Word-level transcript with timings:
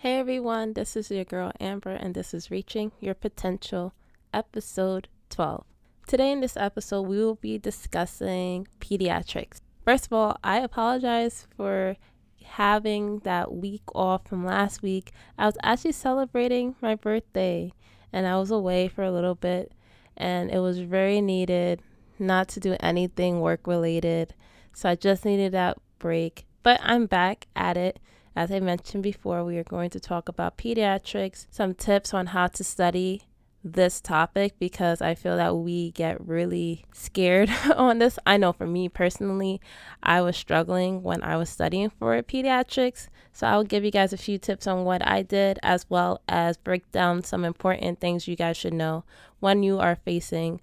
Hey 0.00 0.20
everyone, 0.20 0.74
this 0.74 0.94
is 0.94 1.10
your 1.10 1.24
girl 1.24 1.50
Amber, 1.58 1.90
and 1.90 2.14
this 2.14 2.32
is 2.32 2.52
Reaching 2.52 2.92
Your 3.00 3.14
Potential, 3.14 3.94
episode 4.32 5.08
12. 5.30 5.64
Today, 6.06 6.30
in 6.30 6.38
this 6.38 6.56
episode, 6.56 7.02
we 7.02 7.18
will 7.18 7.34
be 7.34 7.58
discussing 7.58 8.68
pediatrics. 8.78 9.60
First 9.84 10.06
of 10.06 10.12
all, 10.12 10.36
I 10.44 10.60
apologize 10.60 11.48
for 11.56 11.96
having 12.44 13.18
that 13.24 13.52
week 13.52 13.82
off 13.92 14.24
from 14.28 14.46
last 14.46 14.82
week. 14.82 15.10
I 15.36 15.46
was 15.46 15.58
actually 15.64 15.90
celebrating 15.90 16.76
my 16.80 16.94
birthday 16.94 17.72
and 18.12 18.24
I 18.24 18.36
was 18.36 18.52
away 18.52 18.86
for 18.86 19.02
a 19.02 19.10
little 19.10 19.34
bit, 19.34 19.72
and 20.16 20.48
it 20.52 20.60
was 20.60 20.78
very 20.78 21.20
needed 21.20 21.82
not 22.20 22.46
to 22.50 22.60
do 22.60 22.76
anything 22.78 23.40
work 23.40 23.66
related. 23.66 24.32
So 24.74 24.90
I 24.90 24.94
just 24.94 25.24
needed 25.24 25.50
that 25.54 25.76
break, 25.98 26.46
but 26.62 26.78
I'm 26.84 27.06
back 27.06 27.48
at 27.56 27.76
it 27.76 27.98
as 28.38 28.52
I 28.52 28.60
mentioned 28.60 29.02
before, 29.02 29.42
we 29.42 29.58
are 29.58 29.64
going 29.64 29.90
to 29.90 29.98
talk 29.98 30.28
about 30.28 30.56
pediatrics, 30.56 31.46
some 31.50 31.74
tips 31.74 32.14
on 32.14 32.26
how 32.26 32.46
to 32.46 32.62
study 32.62 33.22
this 33.64 34.00
topic 34.00 34.54
because 34.60 35.02
I 35.02 35.16
feel 35.16 35.36
that 35.36 35.56
we 35.56 35.90
get 35.90 36.24
really 36.24 36.84
scared 36.92 37.50
on 37.76 37.98
this. 37.98 38.16
I 38.24 38.36
know 38.36 38.52
for 38.52 38.68
me 38.68 38.88
personally, 38.88 39.60
I 40.04 40.20
was 40.20 40.36
struggling 40.36 41.02
when 41.02 41.20
I 41.24 41.36
was 41.36 41.50
studying 41.50 41.90
for 41.90 42.22
pediatrics. 42.22 43.08
So 43.32 43.48
I'll 43.48 43.64
give 43.64 43.84
you 43.84 43.90
guys 43.90 44.12
a 44.12 44.16
few 44.16 44.38
tips 44.38 44.68
on 44.68 44.84
what 44.84 45.04
I 45.04 45.22
did 45.22 45.58
as 45.64 45.86
well 45.90 46.22
as 46.28 46.56
break 46.56 46.88
down 46.92 47.24
some 47.24 47.44
important 47.44 47.98
things 47.98 48.28
you 48.28 48.36
guys 48.36 48.56
should 48.56 48.72
know 48.72 49.02
when 49.40 49.64
you 49.64 49.80
are 49.80 49.96
facing 49.96 50.60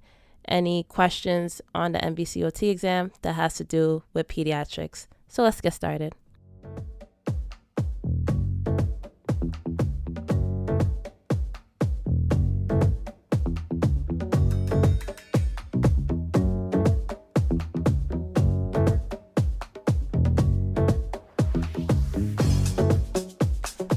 any 0.48 0.84
questions 0.84 1.62
on 1.74 1.92
the 1.92 2.00
NBCOT 2.00 2.72
exam 2.72 3.12
that 3.22 3.34
has 3.34 3.56
to 3.56 3.66
do 3.66 4.04
with 4.14 4.30
pediatrics. 4.30 5.08
So 5.28 5.44
let's 5.44 5.60
get 5.60 5.74
started. 5.74 6.16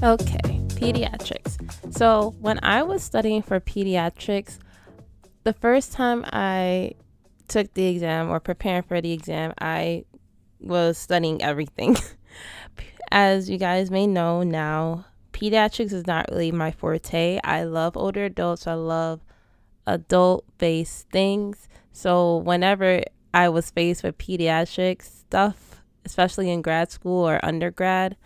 Okay, 0.09 0.41
pediatrics. 0.69 1.59
So, 1.92 2.34
when 2.41 2.59
I 2.62 2.83
was 2.83 3.03
studying 3.03 3.42
for 3.42 3.61
pediatrics, 3.61 4.59
the 5.45 5.53
first 5.53 5.92
time 5.92 6.25
I 6.33 6.92
took 7.47 7.75
the 7.75 7.89
exam 7.89 8.31
or 8.31 8.41
preparing 8.41 8.84
for 8.84 9.03
the 9.03 9.12
exam, 9.12 9.53
I 9.59 10.06
was 10.61 10.97
studying 10.97 11.42
everything. 11.42 11.98
As 13.11 13.51
you 13.51 13.59
guys 13.59 13.91
may 13.91 14.06
know 14.06 14.42
now, 14.42 15.05
pediatrics 15.34 15.92
is 15.92 16.06
not 16.06 16.31
really 16.31 16.53
my 16.53 16.70
forte. 16.70 17.39
I 17.45 17.64
love 17.64 17.95
older 17.95 18.25
adults, 18.25 18.67
I 18.67 18.75
love 18.75 19.20
adult 19.86 20.47
based 20.56 21.11
things. 21.11 21.69
So, 21.92 22.39
whenever 22.39 23.03
I 23.34 23.51
was 23.51 23.70
faced 23.70 24.03
with 24.03 24.17
pediatric 24.17 25.03
stuff, 25.03 25.83
especially 26.06 26.51
in 26.51 26.62
grad 26.62 26.91
school 26.91 27.29
or 27.29 27.45
undergrad, 27.45 28.17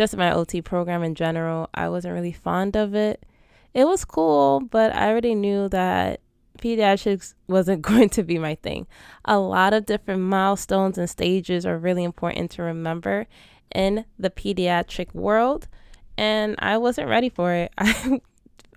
just 0.00 0.16
my 0.16 0.32
OT 0.32 0.62
program 0.62 1.02
in 1.02 1.14
general, 1.14 1.68
I 1.74 1.90
wasn't 1.90 2.14
really 2.14 2.32
fond 2.32 2.74
of 2.74 2.94
it. 2.94 3.26
It 3.74 3.84
was 3.84 4.02
cool, 4.06 4.60
but 4.60 4.94
I 4.94 5.10
already 5.10 5.34
knew 5.34 5.68
that 5.68 6.20
pediatrics 6.58 7.34
wasn't 7.48 7.82
going 7.90 8.08
to 8.10 8.22
be 8.22 8.38
my 8.38 8.54
thing. 8.54 8.86
A 9.26 9.38
lot 9.38 9.74
of 9.74 9.84
different 9.84 10.22
milestones 10.22 10.96
and 10.96 11.10
stages 11.10 11.66
are 11.66 11.76
really 11.76 12.02
important 12.02 12.50
to 12.52 12.62
remember 12.62 13.26
in 13.74 14.06
the 14.18 14.30
pediatric 14.30 15.14
world, 15.14 15.68
and 16.16 16.54
I 16.60 16.78
wasn't 16.78 17.10
ready 17.10 17.28
for 17.28 17.52
it. 17.52 17.70
I, 17.78 18.22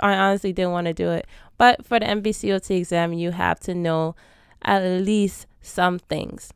I 0.01 0.15
honestly 0.15 0.51
didn't 0.51 0.73
want 0.73 0.87
to 0.87 0.93
do 0.93 1.09
it. 1.11 1.25
But 1.57 1.85
for 1.85 2.01
the 2.01 2.05
NBCOT 2.05 2.69
exam, 2.79 3.13
you 3.13 3.31
have 3.31 3.61
to 3.61 3.73
know 3.73 4.17
at 4.61 4.81
least 4.81 5.47
some 5.61 5.99
things. 5.99 6.51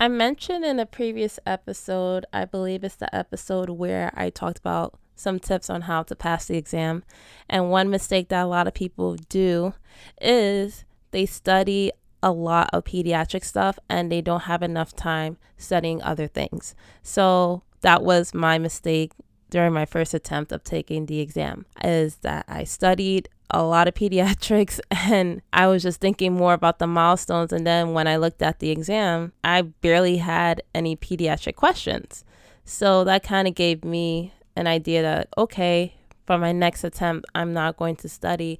I 0.00 0.08
mentioned 0.08 0.64
in 0.64 0.80
a 0.80 0.86
previous 0.86 1.38
episode, 1.44 2.24
I 2.32 2.46
believe 2.46 2.84
it's 2.84 2.96
the 2.96 3.14
episode 3.14 3.68
where 3.68 4.10
I 4.16 4.30
talked 4.30 4.58
about 4.58 4.98
some 5.14 5.38
tips 5.38 5.68
on 5.68 5.82
how 5.82 6.04
to 6.04 6.16
pass 6.16 6.46
the 6.46 6.56
exam. 6.56 7.04
And 7.50 7.70
one 7.70 7.90
mistake 7.90 8.30
that 8.30 8.44
a 8.44 8.46
lot 8.46 8.66
of 8.66 8.72
people 8.72 9.16
do 9.28 9.74
is 10.18 10.86
they 11.10 11.26
study 11.26 11.92
a 12.22 12.32
lot 12.32 12.70
of 12.72 12.84
pediatric 12.84 13.44
stuff 13.44 13.78
and 13.90 14.10
they 14.10 14.22
don't 14.22 14.44
have 14.44 14.62
enough 14.62 14.96
time 14.96 15.36
studying 15.58 16.02
other 16.02 16.26
things. 16.26 16.74
So 17.02 17.62
that 17.82 18.02
was 18.02 18.32
my 18.32 18.56
mistake 18.56 19.12
during 19.50 19.74
my 19.74 19.84
first 19.84 20.14
attempt 20.14 20.50
of 20.50 20.64
taking 20.64 21.04
the 21.04 21.20
exam 21.20 21.66
is 21.84 22.16
that 22.22 22.46
I 22.48 22.64
studied 22.64 23.28
a 23.50 23.62
lot 23.62 23.88
of 23.88 23.94
pediatrics 23.94 24.80
and 24.90 25.42
I 25.52 25.66
was 25.66 25.82
just 25.82 26.00
thinking 26.00 26.34
more 26.34 26.54
about 26.54 26.78
the 26.78 26.86
milestones. 26.86 27.52
And 27.52 27.66
then 27.66 27.92
when 27.92 28.06
I 28.06 28.16
looked 28.16 28.42
at 28.42 28.58
the 28.58 28.70
exam, 28.70 29.32
I 29.44 29.62
barely 29.62 30.18
had 30.18 30.62
any 30.74 30.96
pediatric 30.96 31.56
questions. 31.56 32.24
So 32.64 33.04
that 33.04 33.22
kind 33.22 33.48
of 33.48 33.54
gave 33.54 33.84
me 33.84 34.32
an 34.56 34.66
idea 34.66 35.02
that, 35.02 35.28
okay, 35.36 35.94
for 36.26 36.38
my 36.38 36.52
next 36.52 36.84
attempt, 36.84 37.26
I'm 37.34 37.52
not 37.52 37.76
going 37.76 37.96
to 37.96 38.08
study 38.08 38.58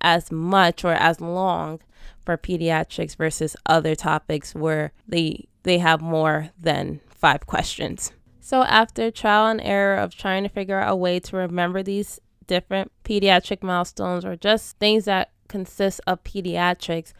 as 0.00 0.32
much 0.32 0.84
or 0.84 0.92
as 0.92 1.20
long 1.20 1.80
for 2.24 2.36
pediatrics 2.36 3.16
versus 3.16 3.56
other 3.66 3.94
topics 3.94 4.54
where 4.54 4.92
they 5.06 5.46
they 5.64 5.78
have 5.78 6.00
more 6.00 6.50
than 6.60 7.00
five 7.08 7.46
questions. 7.46 8.12
So 8.40 8.62
after 8.62 9.10
trial 9.10 9.46
and 9.46 9.60
error 9.60 9.96
of 9.96 10.14
trying 10.14 10.42
to 10.42 10.48
figure 10.48 10.80
out 10.80 10.92
a 10.92 10.96
way 10.96 11.20
to 11.20 11.36
remember 11.36 11.82
these 11.82 12.18
different 12.46 12.92
pediatric 13.04 13.62
milestones 13.62 14.24
or 14.24 14.36
just 14.36 14.78
things 14.78 15.04
that 15.06 15.30
consist 15.48 16.00
of 16.06 16.22
pediatrics, 16.24 17.12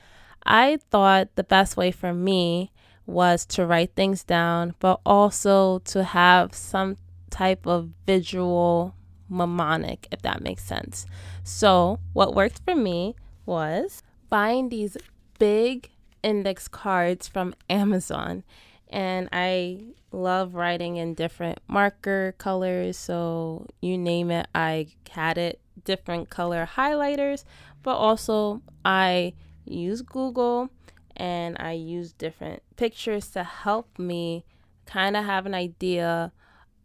I 0.44 0.78
thought 0.90 1.34
the 1.36 1.44
best 1.44 1.76
way 1.76 1.90
for 1.90 2.12
me 2.12 2.72
was 3.06 3.44
to 3.46 3.66
write 3.66 3.94
things 3.94 4.24
down, 4.24 4.74
but 4.78 5.00
also 5.04 5.80
to 5.80 6.04
have 6.04 6.54
some 6.54 6.96
type 7.30 7.66
of 7.66 7.90
visual 8.06 8.94
mnemonic, 9.28 10.08
if 10.10 10.22
that 10.22 10.42
makes 10.42 10.64
sense. 10.64 11.06
So, 11.42 11.98
what 12.12 12.34
worked 12.34 12.60
for 12.64 12.74
me 12.76 13.16
was 13.46 14.02
buying 14.28 14.68
these 14.68 14.96
big 15.38 15.90
index 16.22 16.68
cards 16.68 17.26
from 17.26 17.54
Amazon 17.68 18.44
and 18.92 19.28
I 19.32 19.80
love 20.12 20.54
writing 20.54 20.96
in 20.96 21.14
different 21.14 21.58
marker 21.66 22.34
colors. 22.38 22.96
So 22.96 23.66
you 23.80 23.96
name 23.96 24.30
it, 24.30 24.46
I 24.54 24.88
had 25.10 25.38
it 25.38 25.60
different 25.84 26.30
color 26.30 26.68
highlighters, 26.76 27.44
but 27.82 27.96
also 27.96 28.62
I 28.84 29.32
use 29.64 30.02
Google 30.02 30.68
and 31.16 31.56
I 31.58 31.72
use 31.72 32.12
different 32.12 32.62
pictures 32.76 33.28
to 33.30 33.42
help 33.42 33.98
me 33.98 34.44
kind 34.86 35.16
of 35.16 35.24
have 35.24 35.46
an 35.46 35.54
idea 35.54 36.32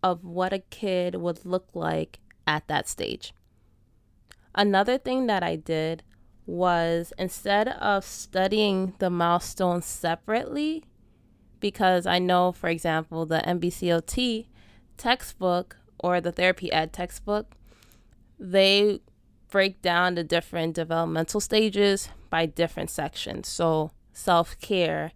of 0.01 0.23
what 0.23 0.53
a 0.53 0.59
kid 0.59 1.15
would 1.15 1.45
look 1.45 1.67
like 1.73 2.19
at 2.45 2.67
that 2.67 2.87
stage. 2.87 3.33
Another 4.55 4.97
thing 4.97 5.27
that 5.27 5.43
I 5.43 5.55
did 5.55 6.03
was 6.45 7.11
instead 7.17 7.67
of 7.67 8.05
studying 8.05 8.93
the 8.99 9.09
milestones 9.09 9.85
separately, 9.85 10.83
because 11.59 12.05
I 12.05 12.19
know, 12.19 12.51
for 12.51 12.69
example, 12.69 13.25
the 13.25 13.39
NBCOT 13.39 14.45
textbook 14.97 15.77
or 15.99 16.21
the 16.21 16.31
TherapyEd 16.31 16.91
textbook, 16.91 17.53
they 18.39 18.99
break 19.49 19.81
down 19.81 20.15
the 20.15 20.23
different 20.23 20.75
developmental 20.75 21.39
stages 21.39 22.09
by 22.29 22.45
different 22.45 22.89
sections. 22.89 23.47
So, 23.47 23.91
self 24.13 24.59
care 24.59 25.11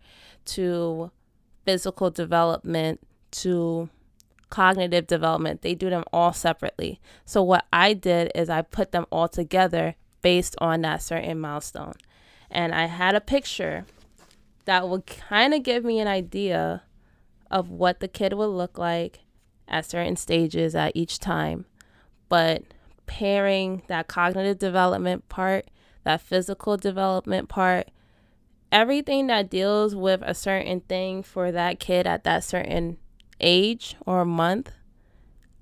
to 0.45 1.11
physical 1.65 2.09
development 2.09 2.99
to 3.31 3.89
cognitive 4.49 5.07
development, 5.07 5.61
they 5.61 5.75
do 5.75 5.89
them 5.89 6.03
all 6.11 6.33
separately. 6.33 6.99
So, 7.25 7.41
what 7.43 7.65
I 7.73 7.93
did 7.93 8.31
is 8.35 8.49
I 8.49 8.61
put 8.61 8.91
them 8.91 9.05
all 9.11 9.27
together 9.27 9.95
based 10.21 10.55
on 10.59 10.81
that 10.81 11.01
certain 11.01 11.39
milestone. 11.39 11.93
And 12.49 12.75
I 12.75 12.85
had 12.85 13.15
a 13.15 13.21
picture 13.21 13.85
that 14.65 14.87
would 14.87 15.05
kind 15.05 15.53
of 15.53 15.63
give 15.63 15.83
me 15.83 15.99
an 15.99 16.07
idea 16.07 16.83
of 17.49 17.69
what 17.69 17.99
the 17.99 18.07
kid 18.07 18.33
would 18.33 18.45
look 18.45 18.77
like 18.77 19.19
at 19.67 19.85
certain 19.85 20.15
stages 20.15 20.75
at 20.75 20.91
each 20.95 21.19
time. 21.19 21.65
But 22.29 22.63
pairing 23.05 23.83
that 23.87 24.07
cognitive 24.07 24.59
development 24.59 25.27
part, 25.29 25.65
that 26.03 26.21
physical 26.21 26.77
development 26.77 27.49
part, 27.49 27.89
everything 28.71 29.27
that 29.27 29.49
deals 29.49 29.95
with 29.95 30.21
a 30.23 30.33
certain 30.33 30.81
thing 30.81 31.23
for 31.23 31.51
that 31.51 31.79
kid 31.79 32.07
at 32.07 32.23
that 32.23 32.43
certain 32.43 32.97
age 33.39 33.95
or 34.05 34.23
month, 34.23 34.71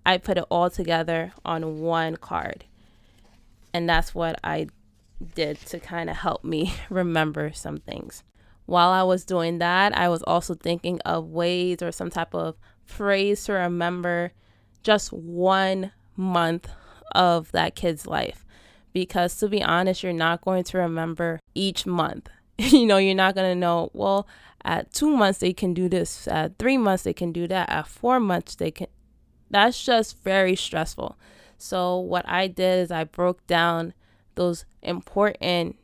I 0.05 0.17
put 0.17 0.37
it 0.37 0.45
all 0.49 0.69
together 0.69 1.33
on 1.43 1.79
one 1.79 2.17
card. 2.17 2.65
And 3.73 3.87
that's 3.87 4.13
what 4.13 4.39
I 4.43 4.67
did 5.35 5.59
to 5.67 5.79
kind 5.79 6.09
of 6.09 6.17
help 6.17 6.43
me 6.43 6.73
remember 6.89 7.51
some 7.53 7.77
things 7.77 8.23
while 8.69 8.89
I 8.89 9.01
was 9.01 9.25
doing 9.25 9.57
that, 9.57 9.97
I 9.97 10.09
was 10.09 10.21
also 10.23 10.53
thinking 10.53 10.99
of 11.01 11.25
ways 11.25 11.81
or 11.81 11.91
some 11.91 12.11
type 12.11 12.35
of 12.35 12.55
phrase 12.85 13.43
to 13.45 13.53
remember 13.53 14.31
just 14.83 15.11
one 15.11 15.91
month 16.15 16.69
of 17.15 17.51
that 17.51 17.75
kid's 17.75 18.05
life. 18.05 18.45
Because 18.93 19.35
to 19.37 19.47
be 19.47 19.63
honest, 19.63 20.03
you're 20.03 20.13
not 20.13 20.41
going 20.41 20.63
to 20.65 20.77
remember 20.77 21.39
each 21.55 21.87
month. 21.87 22.29
you 22.59 22.85
know, 22.85 22.97
you're 22.97 23.15
not 23.15 23.33
going 23.33 23.51
to 23.51 23.59
know, 23.59 23.89
well, 23.93 24.27
at 24.63 24.93
two 24.93 25.09
months 25.09 25.39
they 25.39 25.53
can 25.53 25.73
do 25.73 25.89
this, 25.89 26.27
at 26.27 26.59
three 26.59 26.77
months 26.77 27.03
they 27.03 27.13
can 27.13 27.31
do 27.31 27.47
that, 27.47 27.69
at 27.69 27.87
four 27.87 28.19
months 28.19 28.53
they 28.53 28.69
can. 28.69 28.87
That's 29.49 29.83
just 29.83 30.21
very 30.21 30.55
stressful. 30.55 31.17
So, 31.57 31.97
what 31.97 32.27
I 32.29 32.47
did 32.47 32.83
is 32.83 32.91
I 32.91 33.03
broke 33.03 33.45
down 33.47 33.93
those 34.35 34.65
important 34.83 35.75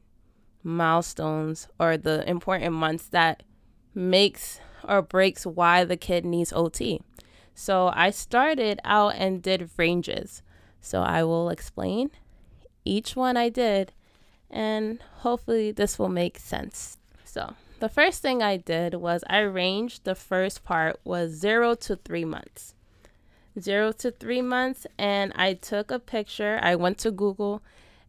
milestones 0.65 1.67
or 1.79 1.95
the 1.95 2.27
important 2.27 2.73
months 2.73 3.07
that 3.09 3.43
makes 3.93 4.59
or 4.83 5.01
breaks 5.01 5.45
why 5.45 5.83
the 5.85 5.95
kid 5.95 6.25
needs 6.25 6.51
OT. 6.51 7.01
So 7.53 7.91
I 7.93 8.09
started 8.09 8.79
out 8.83 9.15
and 9.15 9.41
did 9.41 9.69
ranges. 9.77 10.41
So 10.81 11.01
I 11.01 11.23
will 11.23 11.49
explain 11.49 12.11
each 12.83 13.15
one 13.15 13.37
I 13.37 13.49
did 13.49 13.93
and 14.49 15.01
hopefully 15.19 15.71
this 15.71 15.97
will 15.97 16.09
make 16.09 16.37
sense. 16.37 16.97
So 17.23 17.53
the 17.79 17.89
first 17.89 18.21
thing 18.21 18.41
I 18.41 18.57
did 18.57 18.95
was 18.95 19.23
I 19.29 19.39
ranged 19.39 20.03
the 20.03 20.15
first 20.15 20.63
part 20.63 20.99
was 21.03 21.31
0 21.31 21.75
to 21.75 21.95
3 21.95 22.25
months. 22.25 22.73
0 23.59 23.93
to 23.93 24.11
3 24.11 24.41
months 24.41 24.87
and 24.97 25.31
I 25.35 25.53
took 25.53 25.91
a 25.91 25.99
picture. 25.99 26.59
I 26.61 26.75
went 26.75 26.97
to 26.99 27.11
Google 27.11 27.61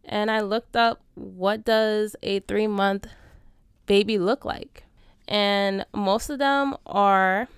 and 0.07 0.31
I 0.31 0.39
looked 0.39 0.75
up 0.75 1.01
what 1.15 1.65
does 1.65 2.15
a 2.23 2.39
3 2.39 2.67
month 2.67 3.07
baby 3.85 4.17
look 4.17 4.45
like? 4.45 4.83
And 5.27 5.85
most 5.93 6.29
of 6.29 6.39
them 6.39 6.75
are 6.85 7.49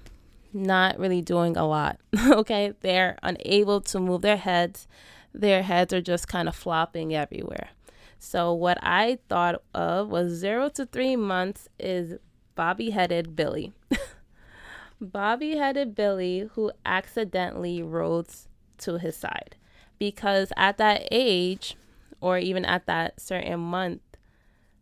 not 0.52 0.98
really 0.98 1.22
doing 1.22 1.56
a 1.56 1.68
lot. 1.68 2.00
okay, 2.26 2.74
they're 2.82 3.18
unable 3.22 3.82
to 3.82 4.00
move 4.00 4.22
their 4.22 4.38
heads. 4.38 4.88
Their 5.34 5.62
heads 5.62 5.94
are 5.94 6.02
just 6.02 6.28
kind 6.28 6.48
of 6.48 6.56
flopping 6.56 7.14
everywhere. 7.14 7.70
So 8.18 8.52
what 8.54 8.78
I 8.82 9.20
thought 9.30 9.62
of 9.74 10.10
was 10.10 10.34
0 10.34 10.70
to 10.70 10.86
3 10.88 11.16
months 11.16 11.70
is 11.80 12.18
bobby-headed 12.56 13.36
Billy. 13.36 13.72
bobby-headed 15.02 15.96
Billy 15.96 16.50
who 16.54 16.72
accidentally 16.86 17.82
rolls 17.82 18.48
to 18.80 18.98
his 18.98 19.16
side 19.16 19.56
because 19.98 20.52
at 20.58 20.78
that 20.78 21.08
age 21.12 21.78
or 22.22 22.38
even 22.38 22.66
at 22.66 22.86
that 22.86 23.20
certain 23.20 23.60
month 23.60 24.02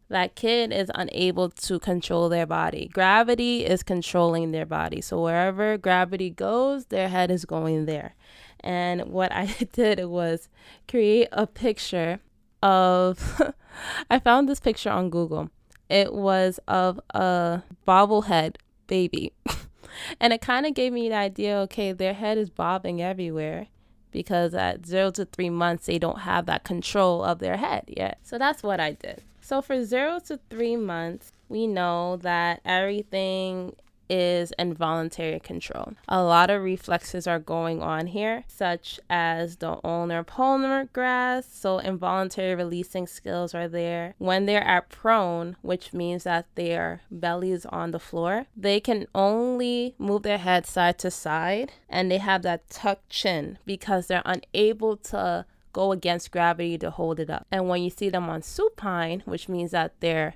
that 0.09 0.35
kid 0.35 0.71
is 0.71 0.89
unable 0.95 1.49
to 1.49 1.79
control 1.79 2.29
their 2.29 2.45
body. 2.45 2.89
Gravity 2.93 3.65
is 3.65 3.83
controlling 3.83 4.51
their 4.51 4.65
body. 4.65 5.01
So 5.01 5.21
wherever 5.21 5.77
gravity 5.77 6.29
goes, 6.29 6.85
their 6.85 7.09
head 7.09 7.29
is 7.29 7.45
going 7.45 7.85
there. 7.85 8.15
And 8.61 9.05
what 9.07 9.31
I 9.31 9.45
did 9.73 10.03
was 10.05 10.49
create 10.87 11.27
a 11.31 11.45
picture 11.45 12.19
of 12.63 13.41
I 14.09 14.19
found 14.19 14.47
this 14.47 14.59
picture 14.59 14.89
on 14.89 15.09
Google. 15.09 15.49
It 15.89 16.13
was 16.13 16.59
of 16.67 16.99
a 17.11 17.63
bobblehead 17.87 18.55
baby. 18.87 19.33
and 20.19 20.33
it 20.33 20.41
kind 20.41 20.65
of 20.65 20.73
gave 20.73 20.93
me 20.93 21.09
the 21.09 21.15
idea 21.15 21.57
okay, 21.59 21.91
their 21.91 22.13
head 22.13 22.37
is 22.37 22.49
bobbing 22.49 23.01
everywhere 23.01 23.67
because 24.11 24.53
at 24.53 24.85
0 24.85 25.11
to 25.11 25.25
3 25.25 25.49
months 25.49 25.85
they 25.85 25.99
don't 25.99 26.19
have 26.19 26.45
that 26.45 26.63
control 26.63 27.23
of 27.23 27.39
their 27.39 27.57
head 27.57 27.83
yet. 27.87 28.19
So 28.23 28.37
that's 28.37 28.63
what 28.63 28.79
I 28.79 28.93
did. 28.93 29.23
So 29.47 29.61
for 29.61 29.81
zero 29.85 30.19
to 30.25 30.41
three 30.49 30.75
months, 30.75 31.31
we 31.47 31.67
know 31.67 32.17
that 32.17 32.59
everything 32.65 33.77
is 34.09 34.53
involuntary 34.57 35.39
control. 35.39 35.93
A 36.07 36.23
lot 36.23 36.49
of 36.49 36.61
reflexes 36.61 37.27
are 37.27 37.39
going 37.39 37.81
on 37.81 38.07
here, 38.07 38.43
such 38.47 38.99
as 39.09 39.57
the 39.57 39.79
ulnar 39.83 40.23
palmar 40.23 40.89
grasp. 40.93 41.49
So, 41.53 41.79
involuntary 41.79 42.55
releasing 42.55 43.07
skills 43.07 43.53
are 43.53 43.67
there. 43.67 44.15
When 44.17 44.45
they're 44.45 44.63
at 44.63 44.89
prone, 44.89 45.55
which 45.61 45.93
means 45.93 46.23
that 46.23 46.47
their 46.55 47.01
belly 47.11 47.51
is 47.51 47.65
on 47.65 47.91
the 47.91 47.99
floor, 47.99 48.47
they 48.55 48.79
can 48.79 49.07
only 49.13 49.95
move 49.97 50.23
their 50.23 50.37
head 50.37 50.65
side 50.65 50.97
to 50.99 51.11
side 51.11 51.71
and 51.89 52.11
they 52.11 52.17
have 52.17 52.41
that 52.43 52.69
tucked 52.69 53.09
chin 53.09 53.57
because 53.65 54.07
they're 54.07 54.21
unable 54.25 54.97
to 54.97 55.45
go 55.73 55.91
against 55.91 56.31
gravity 56.31 56.77
to 56.77 56.89
hold 56.89 57.19
it 57.19 57.29
up. 57.29 57.45
And 57.51 57.69
when 57.69 57.83
you 57.83 57.89
see 57.89 58.09
them 58.09 58.29
on 58.29 58.41
supine, 58.41 59.21
which 59.25 59.47
means 59.47 59.71
that 59.71 59.99
their 59.99 60.35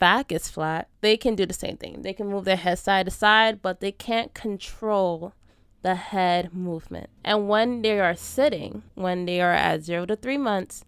back 0.00 0.32
is 0.32 0.48
flat, 0.48 0.88
they 1.00 1.16
can 1.16 1.36
do 1.36 1.46
the 1.46 1.54
same 1.54 1.76
thing. 1.76 2.02
They 2.02 2.12
can 2.12 2.28
move 2.28 2.44
their 2.44 2.56
head 2.56 2.80
side 2.80 3.06
to 3.06 3.12
side, 3.12 3.62
but 3.62 3.80
they 3.80 3.92
can't 3.92 4.34
control 4.34 5.34
the 5.82 5.94
head 5.94 6.52
movement. 6.52 7.08
And 7.24 7.48
when 7.48 7.82
they 7.82 8.00
are 8.00 8.16
sitting, 8.16 8.82
when 8.94 9.26
they 9.26 9.40
are 9.40 9.52
at 9.52 9.84
zero 9.84 10.06
to 10.06 10.16
three 10.16 10.38
months, 10.38 10.84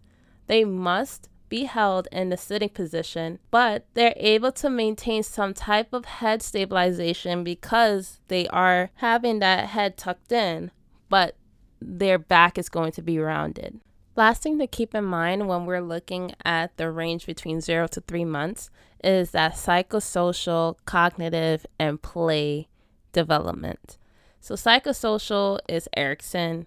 they 0.48 0.64
must 0.64 1.28
be 1.48 1.64
held 1.64 2.08
in 2.10 2.30
the 2.30 2.36
sitting 2.36 2.70
position, 2.70 3.38
but 3.50 3.86
they're 3.92 4.14
able 4.16 4.52
to 4.52 4.70
maintain 4.70 5.22
some 5.22 5.52
type 5.52 5.92
of 5.92 6.06
head 6.06 6.42
stabilization 6.42 7.44
because 7.44 8.20
they 8.28 8.48
are 8.48 8.90
having 8.96 9.38
that 9.38 9.68
head 9.68 9.98
tucked 9.98 10.32
in, 10.32 10.70
but 11.10 11.36
their 11.78 12.18
back 12.18 12.56
is 12.56 12.70
going 12.70 12.92
to 12.92 13.02
be 13.02 13.18
rounded. 13.18 13.80
Last 14.16 14.42
thing 14.42 14.58
to 14.58 14.66
keep 14.66 14.94
in 14.94 15.04
mind 15.04 15.48
when 15.48 15.64
we're 15.64 15.80
looking 15.80 16.34
at 16.44 16.76
the 16.76 16.90
range 16.90 17.24
between 17.24 17.60
zero 17.62 17.86
to 17.88 18.00
three 18.00 18.26
months 18.26 18.70
is 19.02 19.32
that 19.32 19.54
psychosocial, 19.54 20.76
cognitive, 20.84 21.66
and 21.78 22.00
play 22.00 22.68
development. 23.12 23.98
So, 24.40 24.54
psychosocial 24.54 25.58
is 25.68 25.88
Erikson, 25.96 26.66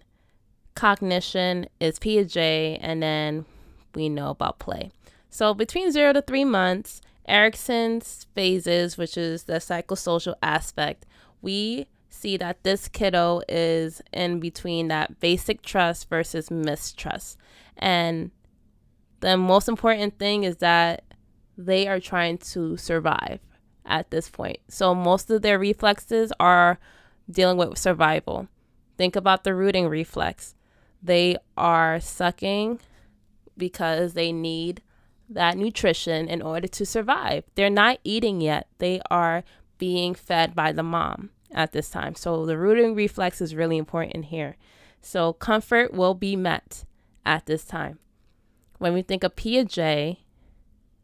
cognition 0.74 1.66
is 1.80 1.98
Piaget, 1.98 2.78
and 2.80 3.02
then 3.02 3.44
we 3.94 4.08
know 4.08 4.30
about 4.30 4.58
play. 4.58 4.90
So, 5.30 5.54
between 5.54 5.92
zero 5.92 6.12
to 6.12 6.22
three 6.22 6.44
months, 6.44 7.00
Erikson's 7.28 8.26
phases, 8.34 8.96
which 8.96 9.16
is 9.16 9.44
the 9.44 9.54
psychosocial 9.54 10.34
aspect, 10.42 11.04
we 11.42 11.86
see 12.08 12.36
that 12.36 12.62
this 12.62 12.88
kiddo 12.88 13.42
is 13.48 14.00
in 14.12 14.40
between 14.40 14.88
that 14.88 15.20
basic 15.20 15.62
trust 15.62 16.08
versus 16.08 16.50
mistrust. 16.50 17.36
And 17.76 18.30
the 19.20 19.36
most 19.36 19.68
important 19.68 20.18
thing 20.18 20.44
is 20.44 20.58
that 20.58 21.04
they 21.56 21.86
are 21.88 22.00
trying 22.00 22.38
to 22.38 22.76
survive 22.76 23.40
at 23.84 24.10
this 24.10 24.28
point. 24.28 24.58
So 24.68 24.94
most 24.94 25.30
of 25.30 25.42
their 25.42 25.58
reflexes 25.58 26.32
are 26.38 26.78
dealing 27.30 27.56
with 27.56 27.78
survival. 27.78 28.48
Think 28.98 29.16
about 29.16 29.44
the 29.44 29.54
rooting 29.54 29.88
reflex. 29.88 30.54
They 31.02 31.36
are 31.56 32.00
sucking 32.00 32.80
because 33.56 34.14
they 34.14 34.32
need 34.32 34.82
that 35.28 35.56
nutrition 35.56 36.28
in 36.28 36.42
order 36.42 36.68
to 36.68 36.86
survive. 36.86 37.44
They're 37.54 37.70
not 37.70 37.98
eating 38.04 38.40
yet. 38.40 38.68
They 38.78 39.00
are 39.10 39.44
being 39.78 40.14
fed 40.14 40.54
by 40.54 40.72
the 40.72 40.82
mom 40.82 41.30
at 41.52 41.72
this 41.72 41.90
time. 41.90 42.14
So 42.14 42.46
the 42.46 42.58
rooting 42.58 42.94
reflex 42.94 43.40
is 43.40 43.54
really 43.54 43.76
important 43.76 44.26
here. 44.26 44.56
So 45.00 45.32
comfort 45.32 45.92
will 45.92 46.14
be 46.14 46.36
met 46.36 46.84
at 47.24 47.46
this 47.46 47.64
time. 47.64 47.98
When 48.78 48.92
we 48.92 49.02
think 49.02 49.24
of 49.24 49.36
Piaget, 49.36 50.18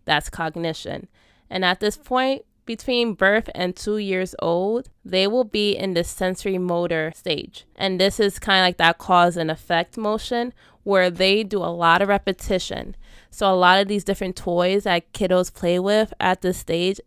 that's 0.04 0.30
cognition. 0.30 1.09
And 1.50 1.64
at 1.64 1.80
this 1.80 1.97
point, 1.97 2.44
between 2.64 3.14
birth 3.14 3.50
and 3.54 3.75
two 3.75 3.99
years 3.99 4.35
old, 4.38 4.88
they 5.04 5.26
will 5.26 5.44
be 5.44 5.73
in 5.73 5.94
the 5.94 6.04
sensory 6.04 6.59
motor 6.59 7.12
stage. 7.14 7.66
And 7.76 8.00
this 8.00 8.21
is 8.21 8.38
kind 8.38 8.61
of 8.61 8.66
like 8.66 8.76
that 8.76 8.99
cause 8.99 9.37
and 9.37 9.50
effect 9.50 9.97
motion 9.97 10.52
where 10.85 11.11
they 11.11 11.42
do 11.44 11.59
a 11.59 11.66
lot 11.66 12.02
of 12.02 12.09
repetition. 12.09 12.97
So, 13.30 13.52
a 13.52 13.54
lot 13.54 13.80
of 13.80 13.88
these 13.88 14.04
different 14.04 14.37
toys 14.37 14.85
that 14.85 15.12
kiddos 15.12 15.52
play 15.52 15.78
with 15.78 16.12
at 16.21 16.42
this 16.42 16.59
stage, 16.59 17.00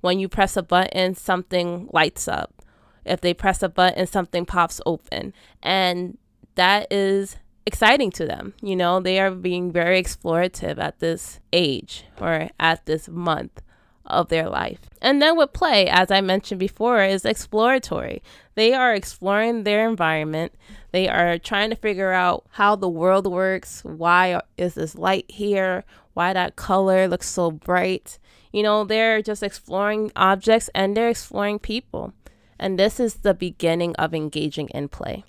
when 0.00 0.18
you 0.18 0.28
press 0.28 0.56
a 0.56 0.62
button, 0.62 1.14
something 1.14 1.88
lights 1.92 2.28
up. 2.28 2.62
If 3.04 3.20
they 3.20 3.34
press 3.34 3.62
a 3.62 3.68
button, 3.68 4.06
something 4.06 4.46
pops 4.46 4.80
open. 4.84 5.32
And 5.62 6.18
that 6.56 6.92
is 6.92 7.36
exciting 7.66 8.10
to 8.12 8.24
them. 8.24 8.54
You 8.62 8.76
know, 8.76 9.00
they 9.00 9.18
are 9.18 9.30
being 9.30 9.72
very 9.72 10.02
explorative 10.02 10.78
at 10.78 11.00
this 11.00 11.40
age 11.52 12.04
or 12.20 12.48
at 12.58 12.86
this 12.86 13.08
month 13.08 13.60
of 14.06 14.28
their 14.28 14.48
life. 14.48 14.78
And 15.02 15.20
then 15.20 15.36
with 15.36 15.52
play, 15.52 15.88
as 15.88 16.10
I 16.10 16.20
mentioned 16.20 16.60
before, 16.60 17.02
is 17.02 17.24
exploratory. 17.24 18.22
They 18.54 18.72
are 18.72 18.94
exploring 18.94 19.64
their 19.64 19.88
environment. 19.88 20.54
They 20.92 21.08
are 21.08 21.38
trying 21.38 21.70
to 21.70 21.76
figure 21.76 22.12
out 22.12 22.46
how 22.50 22.76
the 22.76 22.88
world 22.88 23.26
works. 23.26 23.82
Why 23.84 24.40
is 24.56 24.74
this 24.74 24.94
light 24.94 25.28
here? 25.28 25.84
Why 26.14 26.32
that 26.32 26.56
color 26.56 27.08
looks 27.08 27.28
so 27.28 27.50
bright? 27.50 28.18
You 28.52 28.62
know, 28.62 28.84
they're 28.84 29.20
just 29.20 29.42
exploring 29.42 30.12
objects 30.16 30.70
and 30.74 30.96
they're 30.96 31.10
exploring 31.10 31.58
people. 31.58 32.14
And 32.58 32.78
this 32.78 32.98
is 32.98 33.16
the 33.16 33.34
beginning 33.34 33.94
of 33.96 34.14
engaging 34.14 34.68
in 34.68 34.88
play. 34.88 35.24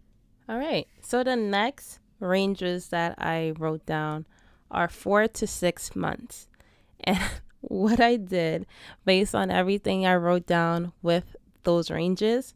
All 0.48 0.58
right, 0.58 0.88
so 1.02 1.26
the 1.26 1.36
next 1.36 2.00
ranges 2.20 2.90
that 2.90 3.16
I 3.18 3.54
wrote 3.58 3.86
down 3.86 4.26
are 4.70 4.88
four 4.88 5.28
to 5.28 5.48
six 5.48 5.96
months. 5.96 6.48
And 7.04 7.20
what 7.62 8.00
I 8.00 8.16
did 8.16 8.66
based 9.06 9.36
on 9.36 9.52
everything 9.52 10.06
I 10.06 10.16
wrote 10.16 10.48
down 10.48 10.94
with 11.02 11.36
those 11.64 11.92
ranges, 11.92 12.56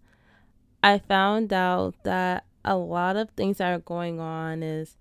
I 0.84 0.98
found 0.98 1.54
out 1.54 1.94
that 2.04 2.46
a 2.66 2.76
lot 2.76 3.16
of 3.16 3.30
things 3.32 3.58
that 3.58 3.72
are 3.72 3.80
going 3.80 4.20
on 4.20 4.64
is 4.64 4.98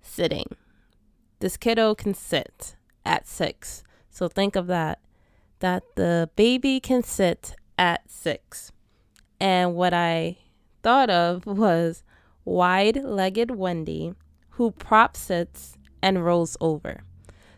sitting. 0.00 0.56
This 1.40 1.56
kiddo 1.56 1.94
can 1.94 2.14
sit 2.14 2.76
at 3.04 3.26
six. 3.26 3.82
So 4.10 4.28
think 4.28 4.54
of 4.56 4.66
that, 4.68 5.00
that 5.58 5.82
the 5.96 6.30
baby 6.36 6.78
can 6.80 7.02
sit 7.02 7.56
at 7.78 8.10
six. 8.10 8.72
And 9.40 9.74
what 9.74 9.92
I 9.92 10.38
thought 10.82 11.10
of 11.10 11.46
was 11.46 12.02
wide 12.44 12.96
legged 13.02 13.50
Wendy 13.50 14.14
who 14.50 14.70
prop 14.70 15.16
sits 15.16 15.76
and 16.02 16.24
rolls 16.24 16.56
over. 16.60 17.02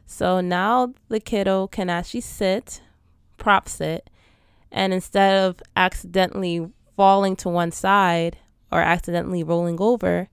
So 0.07 0.40
now 0.40 0.95
the 1.09 1.21
kiddo 1.21 1.66
can 1.66 1.90
actually 1.90 2.21
sit, 2.21 2.81
prop 3.37 3.69
sit, 3.69 4.09
and 4.71 4.93
instead 4.93 5.45
of 5.45 5.62
accidentally 5.75 6.71
falling 6.97 7.37
to 7.37 7.49
one 7.49 7.73
side 7.73 8.38
or 8.71 8.81
accidentally 8.81 9.43
rolling 9.43 9.81
over, 9.81 10.28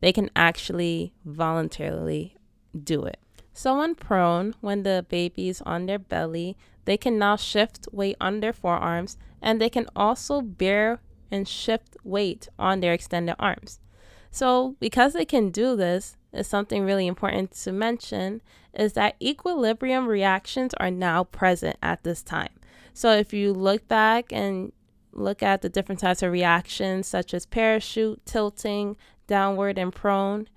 they 0.00 0.12
can 0.12 0.30
actually 0.36 1.12
voluntarily 1.24 2.36
do 2.84 3.04
it. 3.04 3.18
So, 3.52 3.78
when 3.78 3.96
prone, 3.96 4.54
when 4.60 4.84
the 4.84 5.04
baby 5.08 5.48
is 5.48 5.60
on 5.62 5.86
their 5.86 5.98
belly, 5.98 6.56
they 6.84 6.96
can 6.96 7.18
now 7.18 7.34
shift 7.34 7.88
weight 7.90 8.16
on 8.20 8.38
their 8.38 8.52
forearms 8.52 9.16
and 9.42 9.60
they 9.60 9.68
can 9.68 9.86
also 9.96 10.40
bear 10.40 11.00
and 11.30 11.46
shift 11.46 11.96
weight 12.04 12.48
on 12.58 12.80
their 12.80 12.92
extended 12.92 13.34
arms. 13.38 13.80
So, 14.30 14.76
because 14.80 15.12
they 15.12 15.24
can 15.24 15.50
do 15.50 15.76
this, 15.76 16.16
is 16.32 16.46
something 16.46 16.84
really 16.84 17.06
important 17.06 17.52
to 17.52 17.72
mention 17.72 18.42
is 18.74 18.92
that 18.92 19.16
equilibrium 19.20 20.06
reactions 20.06 20.74
are 20.74 20.90
now 20.90 21.24
present 21.24 21.76
at 21.82 22.04
this 22.04 22.22
time. 22.22 22.52
So, 22.92 23.12
if 23.12 23.32
you 23.32 23.52
look 23.52 23.88
back 23.88 24.32
and 24.32 24.72
look 25.12 25.42
at 25.42 25.62
the 25.62 25.68
different 25.68 26.00
types 26.00 26.22
of 26.22 26.32
reactions, 26.32 27.06
such 27.06 27.32
as 27.32 27.46
parachute, 27.46 28.24
tilting, 28.26 28.96
downward, 29.26 29.78
and 29.78 29.94
prone, 29.94 30.48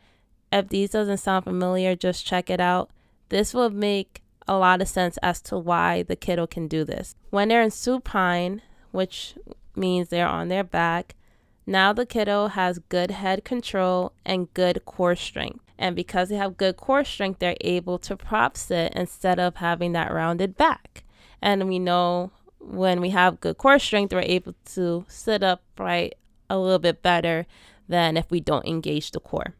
if 0.51 0.67
these 0.69 0.91
doesn't 0.91 1.17
sound 1.17 1.45
familiar, 1.45 1.95
just 1.95 2.25
check 2.25 2.49
it 2.49 2.59
out. 2.59 2.89
This 3.29 3.53
will 3.53 3.69
make 3.69 4.21
a 4.47 4.57
lot 4.57 4.81
of 4.81 4.87
sense 4.87 5.17
as 5.23 5.41
to 5.41 5.57
why 5.57 6.03
the 6.03 6.15
kiddo 6.15 6.45
can 6.45 6.67
do 6.67 6.83
this. 6.83 7.15
When 7.29 7.47
they're 7.47 7.61
in 7.61 7.71
supine, 7.71 8.61
which 8.91 9.35
means 9.75 10.09
they're 10.09 10.27
on 10.27 10.49
their 10.49 10.63
back, 10.63 11.15
now 11.65 11.93
the 11.93 12.05
kiddo 12.05 12.47
has 12.47 12.79
good 12.89 13.11
head 13.11 13.45
control 13.45 14.13
and 14.25 14.53
good 14.53 14.83
core 14.85 15.15
strength. 15.15 15.63
And 15.77 15.95
because 15.95 16.29
they 16.29 16.35
have 16.35 16.57
good 16.57 16.77
core 16.77 17.03
strength, 17.03 17.39
they're 17.39 17.57
able 17.61 17.97
to 17.99 18.15
prop 18.15 18.55
sit 18.55 18.93
instead 18.95 19.39
of 19.39 19.55
having 19.55 19.93
that 19.93 20.13
rounded 20.13 20.55
back. 20.55 21.03
And 21.41 21.67
we 21.67 21.79
know 21.79 22.31
when 22.59 23.01
we 23.01 23.09
have 23.09 23.41
good 23.41 23.57
core 23.57 23.79
strength, 23.79 24.13
we're 24.13 24.21
able 24.21 24.55
to 24.73 25.05
sit 25.07 25.43
upright 25.43 26.15
a 26.49 26.57
little 26.57 26.79
bit 26.79 27.01
better 27.01 27.47
than 27.87 28.17
if 28.17 28.29
we 28.29 28.39
don't 28.39 28.67
engage 28.67 29.11
the 29.11 29.19
core. 29.19 29.55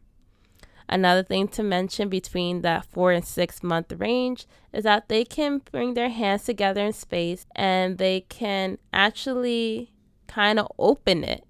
Another 0.88 1.22
thing 1.22 1.48
to 1.48 1.62
mention 1.62 2.08
between 2.08 2.60
that 2.62 2.84
four 2.84 3.12
and 3.12 3.24
six 3.24 3.62
month 3.62 3.92
range 3.92 4.46
is 4.72 4.84
that 4.84 5.08
they 5.08 5.24
can 5.24 5.62
bring 5.70 5.94
their 5.94 6.10
hands 6.10 6.44
together 6.44 6.84
in 6.84 6.92
space 6.92 7.46
and 7.56 7.98
they 7.98 8.22
can 8.28 8.78
actually 8.92 9.92
kind 10.26 10.58
of 10.58 10.70
open 10.78 11.24
it 11.24 11.44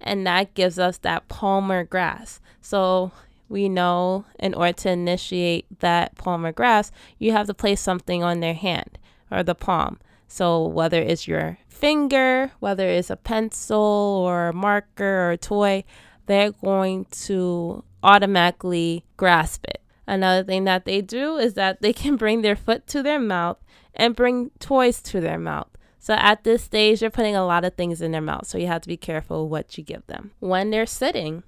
and 0.00 0.26
that 0.26 0.54
gives 0.54 0.78
us 0.78 0.98
that 0.98 1.28
palmar 1.28 1.84
grasp. 1.84 2.42
So 2.60 3.12
we 3.48 3.68
know 3.68 4.24
in 4.38 4.54
order 4.54 4.72
to 4.74 4.90
initiate 4.90 5.66
that 5.80 6.16
palmar 6.16 6.52
grasp, 6.52 6.92
you 7.18 7.32
have 7.32 7.46
to 7.46 7.54
place 7.54 7.80
something 7.80 8.22
on 8.22 8.40
their 8.40 8.54
hand 8.54 8.98
or 9.30 9.42
the 9.42 9.54
palm. 9.54 9.98
So 10.26 10.66
whether 10.66 11.00
it's 11.00 11.26
your 11.26 11.58
finger, 11.68 12.52
whether 12.60 12.86
it's 12.86 13.10
a 13.10 13.16
pencil 13.16 13.78
or 13.78 14.48
a 14.48 14.52
marker 14.52 15.28
or 15.28 15.30
a 15.32 15.36
toy, 15.38 15.84
they're 16.26 16.52
going 16.52 17.06
to 17.06 17.82
automatically 18.02 19.04
grasp 19.16 19.64
it. 19.66 19.82
Another 20.06 20.44
thing 20.44 20.64
that 20.64 20.84
they 20.84 21.00
do 21.00 21.36
is 21.36 21.54
that 21.54 21.80
they 21.80 21.92
can 21.92 22.16
bring 22.16 22.42
their 22.42 22.56
foot 22.56 22.86
to 22.88 23.02
their 23.02 23.18
mouth 23.18 23.58
and 23.94 24.16
bring 24.16 24.50
toys 24.58 25.02
to 25.02 25.20
their 25.20 25.38
mouth. 25.38 25.68
So 26.08 26.14
at 26.14 26.42
this 26.42 26.64
stage, 26.64 27.02
you're 27.02 27.10
putting 27.10 27.36
a 27.36 27.44
lot 27.44 27.66
of 27.66 27.74
things 27.74 28.00
in 28.00 28.12
their 28.12 28.22
mouth. 28.22 28.46
So 28.46 28.56
you 28.56 28.66
have 28.66 28.80
to 28.80 28.88
be 28.88 28.96
careful 28.96 29.46
what 29.46 29.76
you 29.76 29.84
give 29.84 30.06
them. 30.06 30.30
When 30.38 30.70
they're 30.70 30.86
sitting, 30.86 31.42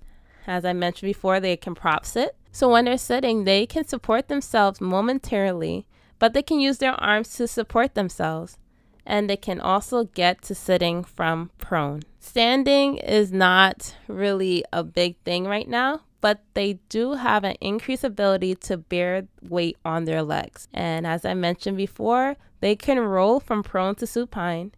as 0.46 0.66
I 0.66 0.74
mentioned 0.74 1.08
before, 1.08 1.40
they 1.40 1.56
can 1.56 1.74
prop 1.74 2.04
sit. 2.04 2.36
So 2.52 2.68
when 2.68 2.84
they're 2.84 2.98
sitting, 2.98 3.44
they 3.44 3.64
can 3.64 3.86
support 3.86 4.28
themselves 4.28 4.78
momentarily, 4.78 5.86
but 6.18 6.34
they 6.34 6.42
can 6.42 6.60
use 6.60 6.76
their 6.76 6.92
arms 6.92 7.32
to 7.36 7.48
support 7.48 7.94
themselves. 7.94 8.58
And 9.06 9.30
they 9.30 9.38
can 9.38 9.62
also 9.62 10.04
get 10.04 10.42
to 10.42 10.54
sitting 10.54 11.04
from 11.04 11.52
prone. 11.56 12.02
Standing 12.18 12.98
is 12.98 13.32
not 13.32 13.96
really 14.08 14.62
a 14.74 14.84
big 14.84 15.16
thing 15.24 15.46
right 15.46 15.70
now, 15.70 16.02
but 16.20 16.42
they 16.54 16.74
do 16.88 17.14
have 17.14 17.44
an 17.44 17.56
increased 17.60 18.04
ability 18.04 18.54
to 18.54 18.76
bear 18.76 19.26
weight 19.42 19.76
on 19.84 20.04
their 20.04 20.22
legs. 20.22 20.68
And 20.72 21.06
as 21.06 21.24
I 21.24 21.34
mentioned 21.34 21.76
before, 21.76 22.36
they 22.60 22.76
can 22.76 22.98
roll 22.98 23.40
from 23.40 23.62
prone 23.62 23.94
to 23.96 24.06
supine. 24.06 24.72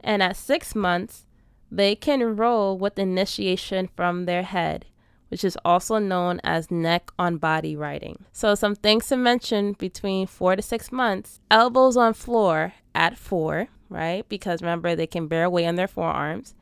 And 0.00 0.22
at 0.22 0.36
six 0.36 0.74
months, 0.74 1.26
they 1.70 1.94
can 1.94 2.36
roll 2.36 2.76
with 2.76 2.98
initiation 2.98 3.88
from 3.96 4.26
their 4.26 4.42
head, 4.42 4.84
which 5.28 5.44
is 5.44 5.56
also 5.64 5.98
known 5.98 6.40
as 6.44 6.70
neck 6.70 7.10
on 7.18 7.38
body 7.38 7.74
righting. 7.74 8.26
So, 8.32 8.54
some 8.54 8.74
things 8.74 9.06
to 9.08 9.16
mention 9.16 9.72
between 9.72 10.26
four 10.26 10.56
to 10.56 10.62
six 10.62 10.92
months 10.92 11.40
elbows 11.50 11.96
on 11.96 12.12
floor 12.12 12.74
at 12.94 13.16
four, 13.16 13.68
right? 13.88 14.28
Because 14.28 14.60
remember, 14.60 14.94
they 14.94 15.06
can 15.06 15.28
bear 15.28 15.48
weight 15.48 15.66
on 15.66 15.76
their 15.76 15.88
forearms, 15.88 16.54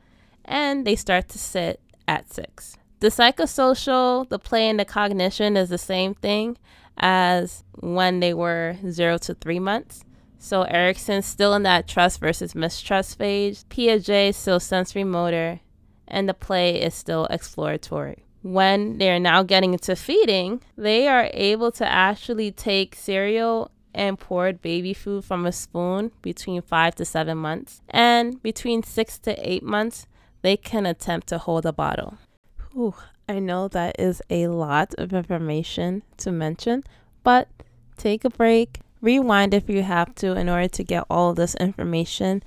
and 0.45 0.87
they 0.87 0.95
start 0.95 1.27
to 1.29 1.37
sit 1.37 1.81
at 2.07 2.31
six. 2.31 2.77
The 3.01 3.07
psychosocial, 3.07 4.29
the 4.29 4.37
play, 4.37 4.69
and 4.69 4.79
the 4.79 4.85
cognition 4.85 5.57
is 5.57 5.69
the 5.69 5.79
same 5.79 6.13
thing 6.13 6.55
as 6.97 7.63
when 7.79 8.19
they 8.19 8.31
were 8.31 8.77
zero 8.87 9.17
to 9.17 9.33
three 9.33 9.57
months. 9.57 10.03
So 10.37 10.61
Erikson's 10.63 11.25
still 11.25 11.55
in 11.55 11.63
that 11.63 11.87
trust 11.87 12.19
versus 12.19 12.53
mistrust 12.53 13.17
phase. 13.17 13.65
Piaget 13.71 14.35
still 14.35 14.59
sensory 14.59 15.03
motor, 15.03 15.61
and 16.07 16.29
the 16.29 16.35
play 16.35 16.79
is 16.79 16.93
still 16.93 17.25
exploratory. 17.31 18.23
When 18.43 18.99
they're 18.99 19.19
now 19.19 19.41
getting 19.41 19.73
into 19.73 19.95
feeding, 19.95 20.61
they 20.77 21.07
are 21.07 21.31
able 21.33 21.71
to 21.71 21.91
actually 21.91 22.51
take 22.51 22.93
cereal 22.93 23.71
and 23.95 24.19
poured 24.19 24.61
baby 24.61 24.93
food 24.93 25.25
from 25.25 25.47
a 25.47 25.51
spoon 25.51 26.11
between 26.21 26.61
five 26.61 26.93
to 26.95 27.05
seven 27.05 27.39
months. 27.39 27.81
And 27.89 28.41
between 28.43 28.83
six 28.83 29.17
to 29.19 29.33
eight 29.37 29.63
months, 29.63 30.05
they 30.43 30.55
can 30.55 30.85
attempt 30.85 31.25
to 31.27 31.39
hold 31.39 31.65
a 31.65 31.73
bottle. 31.73 32.19
Whew, 32.73 32.95
I 33.27 33.39
know 33.39 33.67
that 33.69 33.99
is 33.99 34.21
a 34.29 34.47
lot 34.47 34.93
of 34.97 35.13
information 35.13 36.03
to 36.17 36.31
mention, 36.31 36.83
but 37.23 37.49
take 37.97 38.23
a 38.23 38.29
break, 38.29 38.79
rewind 39.01 39.53
if 39.53 39.69
you 39.69 39.83
have 39.83 40.15
to, 40.15 40.33
in 40.37 40.49
order 40.49 40.67
to 40.69 40.83
get 40.83 41.05
all 41.09 41.33
this 41.33 41.55
information 41.55 42.43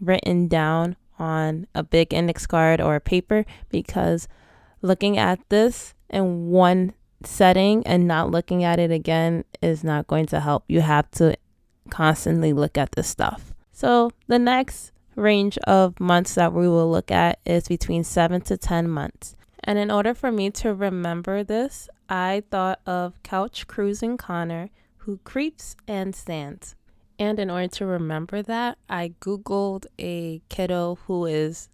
written 0.00 0.48
down 0.48 0.96
on 1.18 1.66
a 1.74 1.82
big 1.82 2.14
index 2.14 2.46
card 2.46 2.80
or 2.80 2.94
a 2.94 3.00
paper 3.00 3.44
because 3.68 4.28
looking 4.80 5.18
at 5.18 5.40
this 5.48 5.94
in 6.08 6.48
one 6.48 6.94
setting 7.24 7.86
and 7.86 8.06
not 8.06 8.30
looking 8.30 8.62
at 8.62 8.78
it 8.78 8.90
again 8.90 9.44
is 9.60 9.82
not 9.82 10.06
going 10.06 10.26
to 10.26 10.40
help. 10.40 10.64
You 10.68 10.80
have 10.80 11.10
to 11.12 11.36
constantly 11.90 12.52
look 12.52 12.78
at 12.78 12.92
this 12.92 13.08
stuff. 13.08 13.52
So, 13.72 14.12
the 14.26 14.38
next 14.38 14.92
range 15.14 15.58
of 15.58 15.98
months 15.98 16.34
that 16.34 16.52
we 16.52 16.68
will 16.68 16.90
look 16.90 17.10
at 17.10 17.38
is 17.44 17.68
between 17.68 18.04
7 18.04 18.40
to 18.42 18.56
10 18.56 18.88
months. 18.88 19.36
And 19.68 19.78
in 19.78 19.90
order 19.90 20.14
for 20.14 20.32
me 20.32 20.50
to 20.52 20.72
remember 20.72 21.44
this, 21.44 21.90
I 22.08 22.42
thought 22.50 22.80
of 22.86 23.22
couch 23.22 23.66
cruising 23.66 24.16
Connor, 24.16 24.70
who 24.96 25.18
creeps 25.24 25.76
and 25.86 26.16
stands. 26.16 26.74
And 27.18 27.38
in 27.38 27.50
order 27.50 27.68
to 27.68 27.84
remember 27.84 28.40
that, 28.40 28.78
I 28.88 29.12
Googled 29.20 29.84
a 29.98 30.40
kiddo 30.48 30.96
who 31.06 31.26
is 31.26 31.68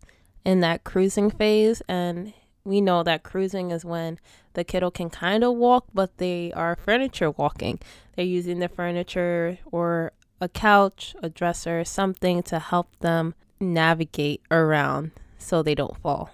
in 0.45 0.59
that 0.59 0.83
cruising 0.83 1.31
phase. 1.31 1.83
And 1.87 2.33
we 2.65 2.81
know 2.81 3.05
that 3.05 3.23
cruising 3.23 3.71
is 3.71 3.85
when 3.85 4.19
the 4.55 4.65
kiddo 4.65 4.91
can 4.91 5.09
kind 5.09 5.45
of 5.45 5.55
walk, 5.55 5.85
but 5.95 6.19
they 6.19 6.53
are 6.53 6.75
furniture 6.75 7.31
walking. 7.31 7.79
They're 8.17 8.25
using 8.25 8.59
the 8.59 8.69
furniture 8.69 9.59
or 9.71 10.11
a 10.41 10.49
couch, 10.49 11.15
a 11.23 11.29
dresser, 11.29 11.85
something 11.85 12.43
to 12.43 12.59
help 12.59 12.89
them 12.99 13.35
navigate 13.61 14.43
around 14.51 15.13
so 15.39 15.63
they 15.63 15.77
don't 15.77 15.97
fall. 15.99 16.33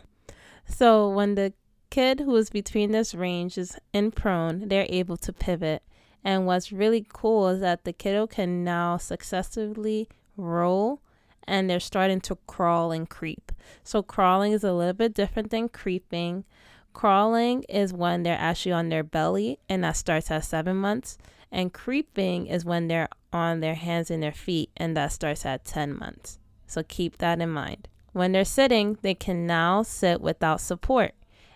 So 0.70 1.10
when 1.10 1.34
the 1.34 1.52
kid 1.90 2.20
who 2.20 2.34
is 2.36 2.48
between 2.48 2.92
this 2.92 3.14
range 3.14 3.58
is 3.58 3.76
in 3.92 4.12
prone, 4.12 4.68
they're 4.68 4.86
able 4.88 5.16
to 5.18 5.32
pivot. 5.32 5.82
And 6.24 6.46
what's 6.46 6.72
really 6.72 7.04
cool 7.12 7.48
is 7.48 7.60
that 7.60 7.84
the 7.84 7.92
kiddo 7.92 8.26
can 8.26 8.64
now 8.64 8.96
successively 8.96 10.08
roll 10.36 11.02
and 11.46 11.68
they're 11.68 11.80
starting 11.80 12.20
to 12.22 12.38
crawl 12.46 12.92
and 12.92 13.10
creep. 13.10 13.52
So 13.82 14.02
crawling 14.02 14.52
is 14.52 14.64
a 14.64 14.72
little 14.72 14.94
bit 14.94 15.12
different 15.12 15.50
than 15.50 15.68
creeping. 15.68 16.44
Crawling 16.92 17.64
is 17.68 17.92
when 17.92 18.22
they're 18.22 18.38
actually 18.38 18.72
on 18.72 18.88
their 18.88 19.02
belly 19.02 19.58
and 19.68 19.84
that 19.84 19.96
starts 19.96 20.30
at 20.30 20.44
7 20.44 20.76
months. 20.76 21.18
And 21.52 21.74
creeping 21.74 22.46
is 22.46 22.64
when 22.64 22.86
they're 22.88 23.08
on 23.32 23.60
their 23.60 23.74
hands 23.74 24.10
and 24.10 24.22
their 24.22 24.32
feet 24.32 24.70
and 24.76 24.96
that 24.96 25.12
starts 25.12 25.44
at 25.44 25.64
10 25.64 25.98
months. 25.98 26.38
So 26.66 26.82
keep 26.82 27.18
that 27.18 27.40
in 27.40 27.50
mind. 27.50 27.88
When 28.12 28.32
they're 28.32 28.44
sitting, 28.44 28.98
they 29.02 29.14
can 29.14 29.46
now 29.46 29.82
sit 29.82 30.20
without 30.20 30.60
support. 30.60 31.12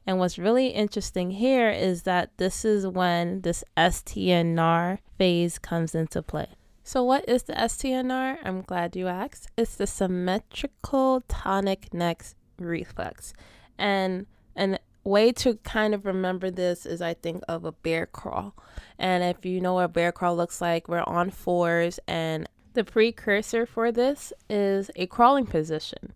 And 0.06 0.18
what's 0.18 0.38
really 0.38 0.68
interesting 0.68 1.32
here 1.32 1.70
is 1.70 2.02
that 2.02 2.37
this 2.37 2.64
is 2.64 2.87
when 2.87 3.40
this 3.40 3.64
STNR 3.76 4.99
phase 5.16 5.58
comes 5.58 5.94
into 5.94 6.23
play. 6.23 6.49
So, 6.82 7.02
what 7.02 7.26
is 7.26 7.44
the 7.44 7.54
STNR? 7.54 8.37
I'm 8.44 8.61
glad 8.61 8.94
you 8.94 9.08
asked. 9.08 9.50
It's 9.56 9.76
the 9.76 9.87
symmetrical 9.87 11.23
tonic 11.28 11.94
neck 11.94 12.23
reflex. 12.58 13.32
And 13.78 14.26
an 14.54 14.78
way 15.04 15.32
to 15.32 15.56
kind 15.56 15.94
of 15.94 16.06
remember 16.06 16.50
this 16.50 16.87
is 16.87 17.02
I 17.02 17.14
think 17.14 17.42
of 17.49 17.64
a 17.64 17.73
bear 17.73 18.06
crawl. 18.06 18.54
And 18.99 19.23
if 19.23 19.44
you 19.44 19.61
know 19.61 19.75
what 19.75 19.84
a 19.84 19.88
bear 19.88 20.12
crawl 20.12 20.37
looks 20.37 20.61
like, 20.61 20.88
we're 20.88 21.02
on 21.02 21.30
fours 21.30 22.00
and 22.08 22.49
the 22.73 22.84
precursor 22.84 23.66
for 23.66 23.92
this 23.92 24.32
is 24.50 24.90
a 24.96 25.06
crawling 25.06 25.46
position. 25.46 26.12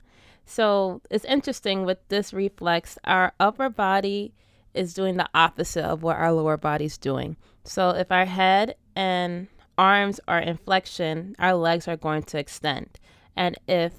So 0.48 1.02
it's 1.10 1.26
interesting 1.26 1.84
with 1.84 1.98
this 2.08 2.32
reflex, 2.32 2.96
our 3.04 3.34
upper 3.38 3.68
body 3.68 4.32
is 4.72 4.94
doing 4.94 5.18
the 5.18 5.28
opposite 5.34 5.84
of 5.84 6.02
what 6.02 6.16
our 6.16 6.32
lower 6.32 6.56
body's 6.56 6.96
doing. 6.96 7.36
So 7.64 7.90
if 7.90 8.10
our 8.10 8.24
head 8.24 8.76
and 8.96 9.48
arms 9.76 10.20
are 10.26 10.40
in 10.40 10.56
flexion, 10.56 11.36
our 11.38 11.52
legs 11.52 11.86
are 11.86 11.98
going 11.98 12.22
to 12.22 12.38
extend. 12.38 12.98
And 13.36 13.58
if 13.68 13.92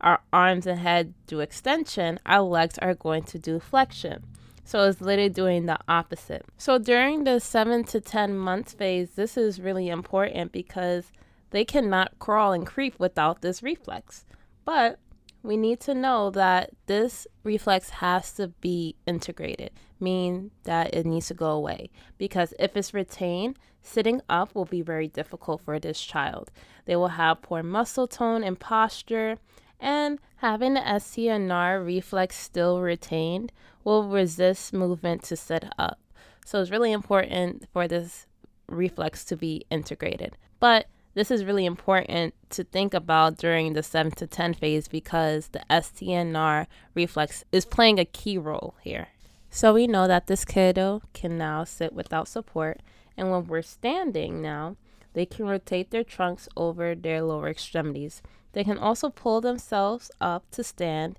our 0.00 0.20
arms 0.32 0.68
and 0.68 0.78
head 0.78 1.12
do 1.26 1.40
extension, 1.40 2.20
our 2.24 2.42
legs 2.42 2.78
are 2.78 2.94
going 2.94 3.24
to 3.24 3.38
do 3.40 3.58
flexion. 3.58 4.22
So 4.62 4.84
it's 4.84 5.00
literally 5.00 5.28
doing 5.28 5.66
the 5.66 5.80
opposite. 5.88 6.44
So 6.56 6.78
during 6.78 7.24
the 7.24 7.40
seven 7.40 7.82
to 7.84 8.00
10 8.00 8.38
months 8.38 8.74
phase, 8.74 9.10
this 9.16 9.36
is 9.36 9.60
really 9.60 9.88
important 9.88 10.52
because 10.52 11.10
they 11.50 11.64
cannot 11.64 12.16
crawl 12.20 12.52
and 12.52 12.64
creep 12.64 12.94
without 13.00 13.42
this 13.42 13.60
reflex. 13.60 14.24
But 14.64 15.00
we 15.46 15.56
need 15.56 15.80
to 15.80 15.94
know 15.94 16.30
that 16.30 16.70
this 16.86 17.26
reflex 17.44 17.90
has 17.90 18.32
to 18.32 18.48
be 18.48 18.96
integrated, 19.06 19.70
meaning 20.00 20.50
that 20.64 20.92
it 20.92 21.06
needs 21.06 21.28
to 21.28 21.34
go 21.34 21.50
away. 21.50 21.90
Because 22.18 22.52
if 22.58 22.76
it's 22.76 22.92
retained, 22.92 23.58
sitting 23.80 24.20
up 24.28 24.54
will 24.54 24.64
be 24.64 24.82
very 24.82 25.06
difficult 25.06 25.60
for 25.62 25.78
this 25.78 26.00
child. 26.00 26.50
They 26.84 26.96
will 26.96 27.08
have 27.08 27.42
poor 27.42 27.62
muscle 27.62 28.08
tone 28.08 28.42
and 28.42 28.58
posture, 28.58 29.38
and 29.78 30.18
having 30.36 30.74
the 30.74 30.80
STNR 30.80 31.84
reflex 31.84 32.36
still 32.36 32.80
retained 32.80 33.52
will 33.84 34.08
resist 34.08 34.72
movement 34.72 35.22
to 35.24 35.36
sit 35.36 35.64
up. 35.78 36.00
So 36.44 36.60
it's 36.60 36.70
really 36.70 36.92
important 36.92 37.66
for 37.72 37.86
this 37.86 38.26
reflex 38.68 39.24
to 39.26 39.36
be 39.36 39.64
integrated. 39.70 40.36
But 40.58 40.86
this 41.16 41.30
is 41.30 41.46
really 41.46 41.64
important 41.64 42.34
to 42.50 42.62
think 42.62 42.92
about 42.92 43.38
during 43.38 43.72
the 43.72 43.82
7 43.82 44.12
to 44.12 44.26
10 44.26 44.52
phase 44.52 44.86
because 44.86 45.48
the 45.48 45.62
STNR 45.70 46.66
reflex 46.94 47.42
is 47.50 47.64
playing 47.64 47.98
a 47.98 48.04
key 48.04 48.36
role 48.36 48.74
here. 48.82 49.08
So 49.48 49.72
we 49.72 49.86
know 49.86 50.06
that 50.06 50.26
this 50.26 50.44
kiddo 50.44 51.00
can 51.14 51.38
now 51.38 51.64
sit 51.64 51.94
without 51.94 52.28
support, 52.28 52.82
and 53.16 53.30
when 53.30 53.46
we're 53.46 53.62
standing 53.62 54.42
now, 54.42 54.76
they 55.14 55.24
can 55.24 55.46
rotate 55.46 55.90
their 55.90 56.04
trunks 56.04 56.50
over 56.54 56.94
their 56.94 57.22
lower 57.22 57.48
extremities. 57.48 58.20
They 58.52 58.62
can 58.62 58.76
also 58.76 59.08
pull 59.08 59.40
themselves 59.40 60.10
up 60.20 60.44
to 60.50 60.62
stand 60.62 61.18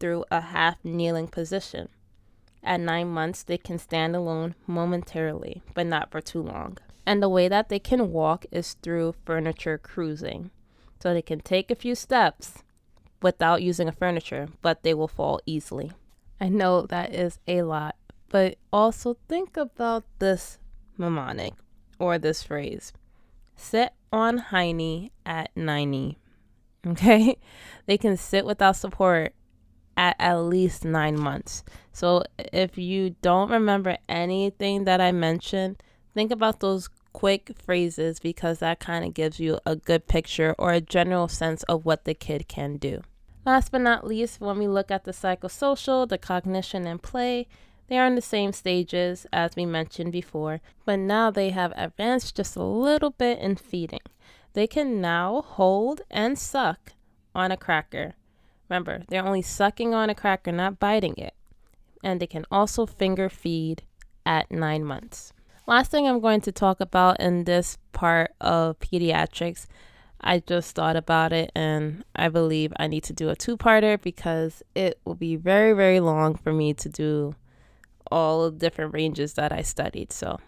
through 0.00 0.24
a 0.30 0.40
half 0.40 0.82
kneeling 0.82 1.28
position. 1.28 1.90
At 2.62 2.80
nine 2.80 3.08
months, 3.08 3.42
they 3.42 3.58
can 3.58 3.78
stand 3.78 4.16
alone 4.16 4.54
momentarily, 4.66 5.60
but 5.74 5.86
not 5.86 6.10
for 6.10 6.22
too 6.22 6.40
long. 6.40 6.78
And 7.06 7.22
the 7.22 7.28
way 7.28 7.48
that 7.48 7.68
they 7.68 7.78
can 7.78 8.12
walk 8.12 8.44
is 8.50 8.74
through 8.82 9.14
furniture 9.24 9.78
cruising. 9.78 10.50
So 11.00 11.14
they 11.14 11.22
can 11.22 11.40
take 11.40 11.70
a 11.70 11.76
few 11.76 11.94
steps 11.94 12.64
without 13.22 13.62
using 13.62 13.88
a 13.88 13.92
furniture, 13.92 14.48
but 14.60 14.82
they 14.82 14.92
will 14.92 15.08
fall 15.08 15.40
easily. 15.46 15.92
I 16.40 16.48
know 16.48 16.82
that 16.82 17.14
is 17.14 17.38
a 17.46 17.62
lot, 17.62 17.94
but 18.28 18.56
also 18.72 19.16
think 19.28 19.56
about 19.56 20.04
this 20.18 20.58
mnemonic 20.98 21.54
or 21.98 22.18
this 22.18 22.42
phrase 22.42 22.92
sit 23.56 23.92
on 24.12 24.38
hiney 24.38 25.10
at 25.24 25.50
90. 25.56 26.18
Okay? 26.86 27.36
They 27.86 27.98
can 27.98 28.16
sit 28.16 28.46
without 28.46 28.76
support 28.76 29.34
at 29.96 30.14
at 30.20 30.38
least 30.38 30.84
nine 30.84 31.18
months. 31.18 31.64
So 31.90 32.22
if 32.38 32.78
you 32.78 33.16
don't 33.22 33.50
remember 33.50 33.96
anything 34.08 34.84
that 34.84 35.00
I 35.00 35.10
mentioned, 35.10 35.82
think 36.16 36.32
about 36.32 36.60
those 36.60 36.88
quick 37.12 37.50
phrases 37.62 38.18
because 38.18 38.58
that 38.58 38.80
kind 38.80 39.04
of 39.04 39.12
gives 39.12 39.38
you 39.38 39.60
a 39.66 39.76
good 39.76 40.06
picture 40.06 40.54
or 40.58 40.72
a 40.72 40.80
general 40.80 41.28
sense 41.28 41.62
of 41.64 41.84
what 41.84 42.06
the 42.06 42.14
kid 42.14 42.48
can 42.48 42.78
do. 42.78 43.02
Last 43.44 43.70
but 43.70 43.82
not 43.82 44.06
least, 44.06 44.40
when 44.40 44.58
we 44.58 44.66
look 44.66 44.90
at 44.90 45.04
the 45.04 45.12
psychosocial, 45.12 46.08
the 46.08 46.16
cognition, 46.16 46.86
and 46.86 47.02
play, 47.02 47.46
they 47.88 47.98
are 47.98 48.06
in 48.06 48.14
the 48.14 48.22
same 48.22 48.54
stages 48.54 49.26
as 49.30 49.56
we 49.56 49.66
mentioned 49.66 50.10
before, 50.10 50.62
but 50.86 50.98
now 50.98 51.30
they 51.30 51.50
have 51.50 51.74
advanced 51.76 52.34
just 52.34 52.56
a 52.56 52.62
little 52.62 53.10
bit 53.10 53.38
in 53.38 53.56
feeding. 53.56 54.00
They 54.54 54.66
can 54.66 55.02
now 55.02 55.42
hold 55.42 56.00
and 56.10 56.38
suck 56.38 56.94
on 57.34 57.52
a 57.52 57.58
cracker. 57.58 58.14
Remember, 58.70 59.02
they're 59.08 59.24
only 59.24 59.42
sucking 59.42 59.92
on 59.92 60.08
a 60.08 60.14
cracker, 60.14 60.50
not 60.50 60.80
biting 60.80 61.14
it. 61.18 61.34
And 62.02 62.20
they 62.20 62.26
can 62.26 62.46
also 62.50 62.86
finger 62.86 63.28
feed 63.28 63.82
at 64.24 64.50
nine 64.50 64.82
months. 64.82 65.34
Last 65.66 65.90
thing 65.90 66.06
I'm 66.06 66.20
going 66.20 66.40
to 66.42 66.52
talk 66.52 66.80
about 66.80 67.18
in 67.18 67.42
this 67.42 67.76
part 67.92 68.32
of 68.40 68.78
pediatrics, 68.78 69.66
I 70.20 70.38
just 70.38 70.76
thought 70.76 70.94
about 70.94 71.32
it 71.32 71.50
and 71.56 72.04
I 72.14 72.28
believe 72.28 72.72
I 72.76 72.86
need 72.86 73.02
to 73.04 73.12
do 73.12 73.30
a 73.30 73.36
two 73.36 73.56
parter 73.56 74.00
because 74.00 74.62
it 74.76 75.00
will 75.04 75.16
be 75.16 75.34
very, 75.34 75.72
very 75.72 75.98
long 75.98 76.36
for 76.36 76.52
me 76.52 76.72
to 76.74 76.88
do 76.88 77.34
all 78.12 78.50
different 78.50 78.94
ranges 78.94 79.34
that 79.34 79.52
I 79.52 79.62
studied. 79.62 80.12
So 80.12 80.38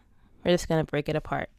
we're 0.44 0.52
just 0.52 0.68
going 0.68 0.84
to 0.84 0.88
break 0.88 1.08
it 1.08 1.16
apart. 1.16 1.50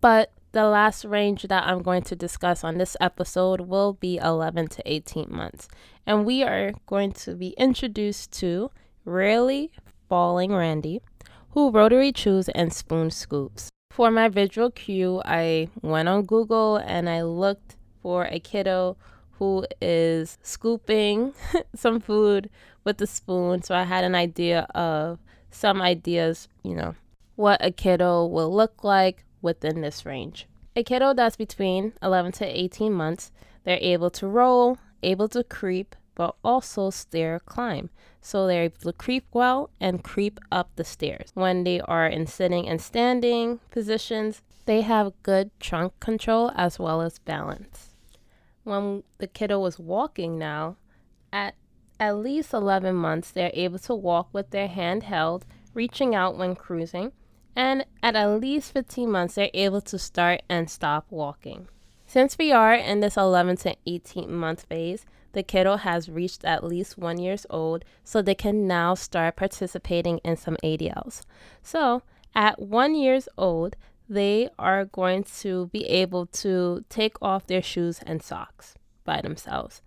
But 0.00 0.32
the 0.52 0.66
last 0.66 1.04
range 1.04 1.42
that 1.42 1.66
I'm 1.66 1.82
going 1.82 2.02
to 2.04 2.16
discuss 2.16 2.62
on 2.62 2.78
this 2.78 2.96
episode 3.00 3.62
will 3.62 3.94
be 3.94 4.18
11 4.18 4.68
to 4.68 4.82
18 4.86 5.26
months. 5.28 5.68
And 6.06 6.24
we 6.24 6.44
are 6.44 6.72
going 6.86 7.12
to 7.12 7.34
be 7.34 7.48
introduced 7.58 8.30
to 8.34 8.70
Rarely 9.04 9.72
Falling 10.08 10.54
Randy, 10.54 11.02
who 11.50 11.70
rotary 11.70 12.12
chews 12.12 12.48
and 12.50 12.72
spoon 12.72 13.10
scoops. 13.10 13.70
For 13.90 14.10
my 14.10 14.28
visual 14.28 14.70
cue, 14.70 15.22
I 15.24 15.68
went 15.82 16.08
on 16.08 16.24
Google 16.24 16.76
and 16.76 17.08
I 17.08 17.22
looked 17.22 17.76
for 18.02 18.24
a 18.26 18.38
kiddo 18.38 18.96
who 19.32 19.64
is 19.80 20.38
scooping 20.42 21.32
some 21.74 22.00
food 22.00 22.50
with 22.84 23.00
a 23.00 23.06
spoon. 23.06 23.62
So 23.62 23.74
I 23.74 23.84
had 23.84 24.04
an 24.04 24.14
idea 24.14 24.62
of 24.74 25.18
some 25.50 25.80
ideas, 25.80 26.48
you 26.62 26.74
know, 26.74 26.94
what 27.36 27.64
a 27.64 27.70
kiddo 27.70 28.26
will 28.26 28.54
look 28.54 28.84
like 28.84 29.24
within 29.42 29.80
this 29.80 30.04
range. 30.04 30.46
A 30.76 30.82
kiddo 30.82 31.14
that's 31.14 31.36
between 31.36 31.92
11 32.02 32.32
to 32.32 32.46
18 32.46 32.92
months, 32.92 33.32
they're 33.64 33.78
able 33.80 34.10
to 34.10 34.26
roll, 34.26 34.78
able 35.02 35.28
to 35.28 35.42
creep, 35.44 35.96
but 36.18 36.34
also 36.42 36.90
stair 36.90 37.38
climb. 37.38 37.88
So 38.20 38.46
they're 38.46 38.64
able 38.64 38.80
to 38.80 38.92
creep 38.92 39.24
well 39.32 39.70
and 39.80 40.02
creep 40.02 40.40
up 40.50 40.68
the 40.74 40.84
stairs. 40.84 41.30
When 41.34 41.62
they 41.62 41.80
are 41.80 42.08
in 42.08 42.26
sitting 42.26 42.68
and 42.68 42.82
standing 42.82 43.60
positions, 43.70 44.42
they 44.66 44.82
have 44.82 45.22
good 45.22 45.52
trunk 45.60 45.92
control 46.00 46.50
as 46.56 46.76
well 46.78 47.00
as 47.00 47.20
balance. 47.20 47.94
When 48.64 49.04
the 49.18 49.28
kiddo 49.28 49.64
is 49.64 49.78
walking 49.78 50.36
now, 50.36 50.76
at 51.32 51.54
at 52.00 52.16
least 52.16 52.52
11 52.52 52.96
months, 52.96 53.30
they're 53.30 53.52
able 53.54 53.78
to 53.78 53.94
walk 53.94 54.28
with 54.32 54.50
their 54.50 54.68
hand 54.68 55.04
held, 55.04 55.46
reaching 55.72 56.14
out 56.14 56.36
when 56.36 56.56
cruising, 56.56 57.12
and 57.54 57.84
at 58.02 58.16
at 58.16 58.40
least 58.40 58.72
15 58.72 59.10
months, 59.10 59.36
they're 59.36 59.50
able 59.54 59.80
to 59.82 59.98
start 59.98 60.42
and 60.48 60.68
stop 60.68 61.06
walking. 61.10 61.68
Since 62.06 62.38
we 62.38 62.52
are 62.52 62.74
in 62.74 63.00
this 63.00 63.16
11 63.16 63.56
to 63.58 63.76
18 63.86 64.32
month 64.32 64.64
phase, 64.64 65.06
the 65.32 65.42
kiddo 65.42 65.76
has 65.76 66.08
reached 66.08 66.44
at 66.44 66.64
least 66.64 66.98
one 66.98 67.18
years 67.18 67.46
old, 67.50 67.84
so 68.04 68.22
they 68.22 68.34
can 68.34 68.66
now 68.66 68.94
start 68.94 69.36
participating 69.36 70.18
in 70.18 70.36
some 70.36 70.56
ADLs. 70.64 71.22
So 71.62 72.02
at 72.34 72.60
one 72.60 72.94
years 72.94 73.28
old, 73.36 73.76
they 74.08 74.48
are 74.58 74.84
going 74.84 75.24
to 75.40 75.66
be 75.66 75.84
able 75.86 76.26
to 76.26 76.84
take 76.88 77.16
off 77.20 77.46
their 77.46 77.62
shoes 77.62 78.00
and 78.06 78.22
socks 78.22 78.74
by 79.04 79.20
themselves. 79.20 79.82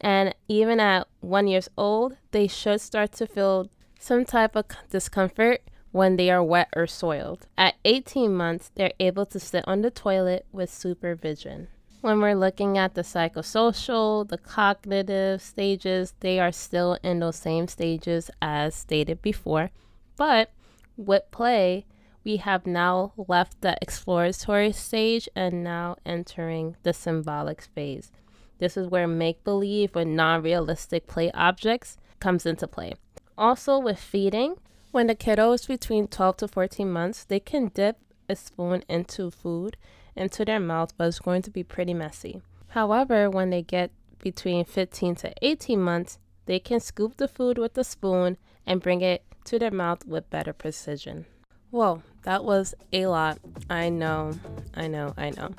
And 0.00 0.34
even 0.48 0.80
at 0.80 1.06
one 1.20 1.46
years 1.46 1.68
old, 1.76 2.16
they 2.30 2.46
should 2.46 2.80
start 2.80 3.12
to 3.12 3.26
feel 3.26 3.68
some 3.98 4.24
type 4.24 4.56
of 4.56 4.64
discomfort 4.88 5.60
when 5.92 6.16
they 6.16 6.30
are 6.30 6.42
wet 6.42 6.68
or 6.74 6.86
soiled. 6.86 7.46
At 7.58 7.74
18 7.84 8.34
months, 8.34 8.70
they're 8.74 8.92
able 8.98 9.26
to 9.26 9.38
sit 9.38 9.64
on 9.66 9.82
the 9.82 9.90
toilet 9.90 10.46
with 10.52 10.72
supervision. 10.72 11.68
When 12.00 12.20
we're 12.20 12.34
looking 12.34 12.78
at 12.78 12.94
the 12.94 13.02
psychosocial, 13.02 14.26
the 14.26 14.38
cognitive 14.38 15.42
stages, 15.42 16.14
they 16.20 16.40
are 16.40 16.50
still 16.50 16.96
in 17.02 17.20
those 17.20 17.36
same 17.36 17.68
stages 17.68 18.30
as 18.40 18.74
stated 18.74 19.20
before. 19.20 19.70
But 20.16 20.50
with 20.96 21.30
play, 21.30 21.84
we 22.24 22.38
have 22.38 22.66
now 22.66 23.12
left 23.16 23.60
the 23.60 23.76
exploratory 23.82 24.72
stage 24.72 25.28
and 25.36 25.62
now 25.62 25.96
entering 26.06 26.76
the 26.84 26.94
symbolic 26.94 27.60
phase. 27.60 28.10
This 28.58 28.78
is 28.78 28.88
where 28.88 29.06
make 29.06 29.44
believe 29.44 29.94
with 29.94 30.08
non 30.08 30.42
realistic 30.42 31.06
play 31.06 31.30
objects 31.32 31.98
comes 32.18 32.46
into 32.46 32.66
play. 32.66 32.94
Also, 33.36 33.78
with 33.78 33.98
feeding, 33.98 34.56
when 34.90 35.06
the 35.06 35.14
kiddo 35.14 35.52
is 35.52 35.66
between 35.66 36.08
12 36.08 36.38
to 36.38 36.48
14 36.48 36.90
months, 36.90 37.24
they 37.24 37.40
can 37.40 37.68
dip 37.68 37.98
a 38.26 38.36
spoon 38.36 38.84
into 38.88 39.30
food 39.30 39.76
into 40.16 40.44
their 40.44 40.60
mouth, 40.60 40.92
it's 40.98 41.18
going 41.18 41.42
to 41.42 41.50
be 41.50 41.62
pretty 41.62 41.94
messy. 41.94 42.42
However, 42.68 43.28
when 43.28 43.50
they 43.50 43.62
get 43.62 43.90
between 44.22 44.64
15 44.64 45.14
to 45.16 45.32
18 45.42 45.80
months, 45.80 46.18
they 46.46 46.58
can 46.58 46.80
scoop 46.80 47.16
the 47.16 47.28
food 47.28 47.58
with 47.58 47.76
a 47.78 47.84
spoon 47.84 48.36
and 48.66 48.82
bring 48.82 49.00
it 49.00 49.24
to 49.44 49.58
their 49.58 49.70
mouth 49.70 50.06
with 50.06 50.30
better 50.30 50.52
precision. 50.52 51.26
Whoa, 51.70 52.02
that 52.22 52.44
was 52.44 52.74
a 52.92 53.06
lot. 53.06 53.38
I 53.68 53.88
know, 53.88 54.32
I 54.74 54.88
know, 54.88 55.14
I 55.16 55.30
know. 55.30 55.50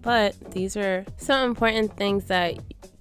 But 0.00 0.52
these 0.52 0.76
are 0.76 1.04
some 1.18 1.50
important 1.50 1.96
things 1.96 2.24
that 2.26 2.58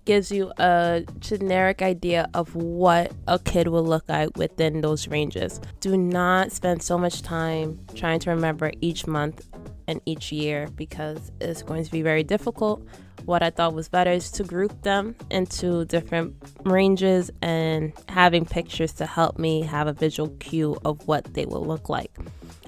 gives 0.08 0.32
you 0.32 0.52
a 0.58 1.04
generic 1.20 1.82
idea 1.82 2.30
of 2.34 2.56
what 2.56 3.12
a 3.28 3.38
kid 3.38 3.68
will 3.68 3.84
look 3.84 4.08
like 4.08 4.36
within 4.38 4.80
those 4.80 5.08
ranges. 5.10 5.60
Do 5.82 5.98
not 5.98 6.54
spend 6.54 6.82
so 6.82 6.98
much 6.98 7.22
time 7.22 7.80
trying 7.94 8.20
to 8.22 8.30
remember 8.30 8.72
each 8.80 9.06
month 9.06 9.46
and 9.88 10.02
each 10.06 10.32
year 10.32 10.68
because 10.76 11.32
it's 11.40 11.64
going 11.64 11.84
to 11.84 11.92
be 11.92 12.02
very 12.02 12.24
difficult. 12.24 12.86
What 13.26 13.44
I 13.44 13.50
thought 13.50 13.74
was 13.74 13.90
better 13.90 14.12
is 14.12 14.32
to 14.32 14.44
group 14.44 14.82
them 14.84 15.16
into 15.32 15.86
different 15.86 16.36
ranges 16.64 17.32
and 17.42 17.94
having 18.08 18.46
pictures 18.46 18.94
to 18.94 19.06
help 19.06 19.38
me 19.38 19.64
have 19.64 19.88
a 19.88 19.94
visual 19.94 20.30
cue 20.40 20.78
of 20.86 21.08
what 21.08 21.34
they 21.34 21.46
will 21.46 21.64
look 21.66 21.90
like. 21.90 22.12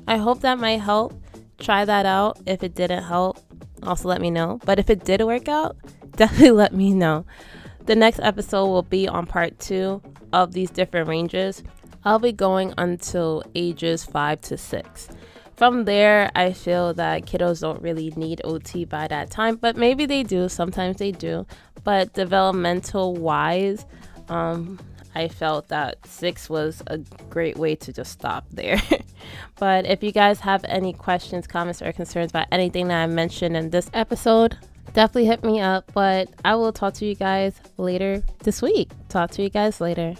I 0.07 0.17
hope 0.17 0.41
that 0.41 0.59
might 0.59 0.81
help. 0.81 1.13
Try 1.59 1.85
that 1.85 2.05
out. 2.05 2.39
If 2.45 2.63
it 2.63 2.73
didn't 2.73 3.03
help, 3.03 3.37
also 3.83 4.07
let 4.07 4.21
me 4.21 4.31
know. 4.31 4.59
But 4.65 4.79
if 4.79 4.89
it 4.89 5.03
did 5.03 5.21
work 5.21 5.47
out, 5.47 5.77
definitely 6.15 6.51
let 6.51 6.73
me 6.73 6.93
know. 6.93 7.25
The 7.85 7.95
next 7.95 8.19
episode 8.19 8.67
will 8.67 8.83
be 8.83 9.07
on 9.07 9.25
part 9.25 9.59
two 9.59 10.01
of 10.31 10.53
these 10.53 10.69
different 10.69 11.07
ranges. 11.07 11.63
I'll 12.03 12.19
be 12.19 12.31
going 12.31 12.73
until 12.77 13.43
ages 13.55 14.05
five 14.05 14.41
to 14.41 14.57
six. 14.57 15.09
From 15.59 15.83
there, 15.83 16.31
I 16.35 16.53
feel 16.53 16.93
that 16.93 17.25
kiddos 17.25 17.59
don't 17.59 17.81
really 17.81 18.13
need 18.15 18.39
OT 18.45 18.85
by 18.85 19.09
that 19.09 19.29
time, 19.29 19.57
but 19.57 19.75
maybe 19.75 20.05
they 20.05 20.23
do. 20.23 20.47
Sometimes 20.47 20.95
they 20.95 21.11
do. 21.11 21.45
But 21.83 22.13
developmental 22.13 23.13
wise, 23.17 23.85
um, 24.29 24.79
I 25.15 25.27
felt 25.27 25.67
that 25.67 25.97
six 26.07 26.49
was 26.49 26.81
a 26.87 26.99
great 27.29 27.57
way 27.57 27.75
to 27.75 27.91
just 27.91 28.13
stop 28.13 28.45
there. 28.51 28.81
but 29.59 29.85
if 29.85 30.01
you 30.01 30.13
guys 30.13 30.39
have 30.39 30.63
any 30.63 30.93
questions, 30.93 31.45
comments, 31.45 31.81
or 31.81 31.91
concerns 31.91 32.31
about 32.31 32.47
anything 32.53 32.87
that 32.87 33.03
I 33.03 33.07
mentioned 33.07 33.57
in 33.57 33.69
this 33.69 33.89
episode, 33.93 34.57
definitely 34.93 35.25
hit 35.25 35.43
me 35.43 35.59
up. 35.59 35.91
But 35.93 36.29
I 36.45 36.55
will 36.55 36.71
talk 36.71 36.93
to 36.93 37.05
you 37.05 37.15
guys 37.15 37.59
later 37.75 38.23
this 38.45 38.61
week. 38.61 38.91
Talk 39.09 39.31
to 39.31 39.43
you 39.43 39.49
guys 39.49 39.81
later. 39.81 40.15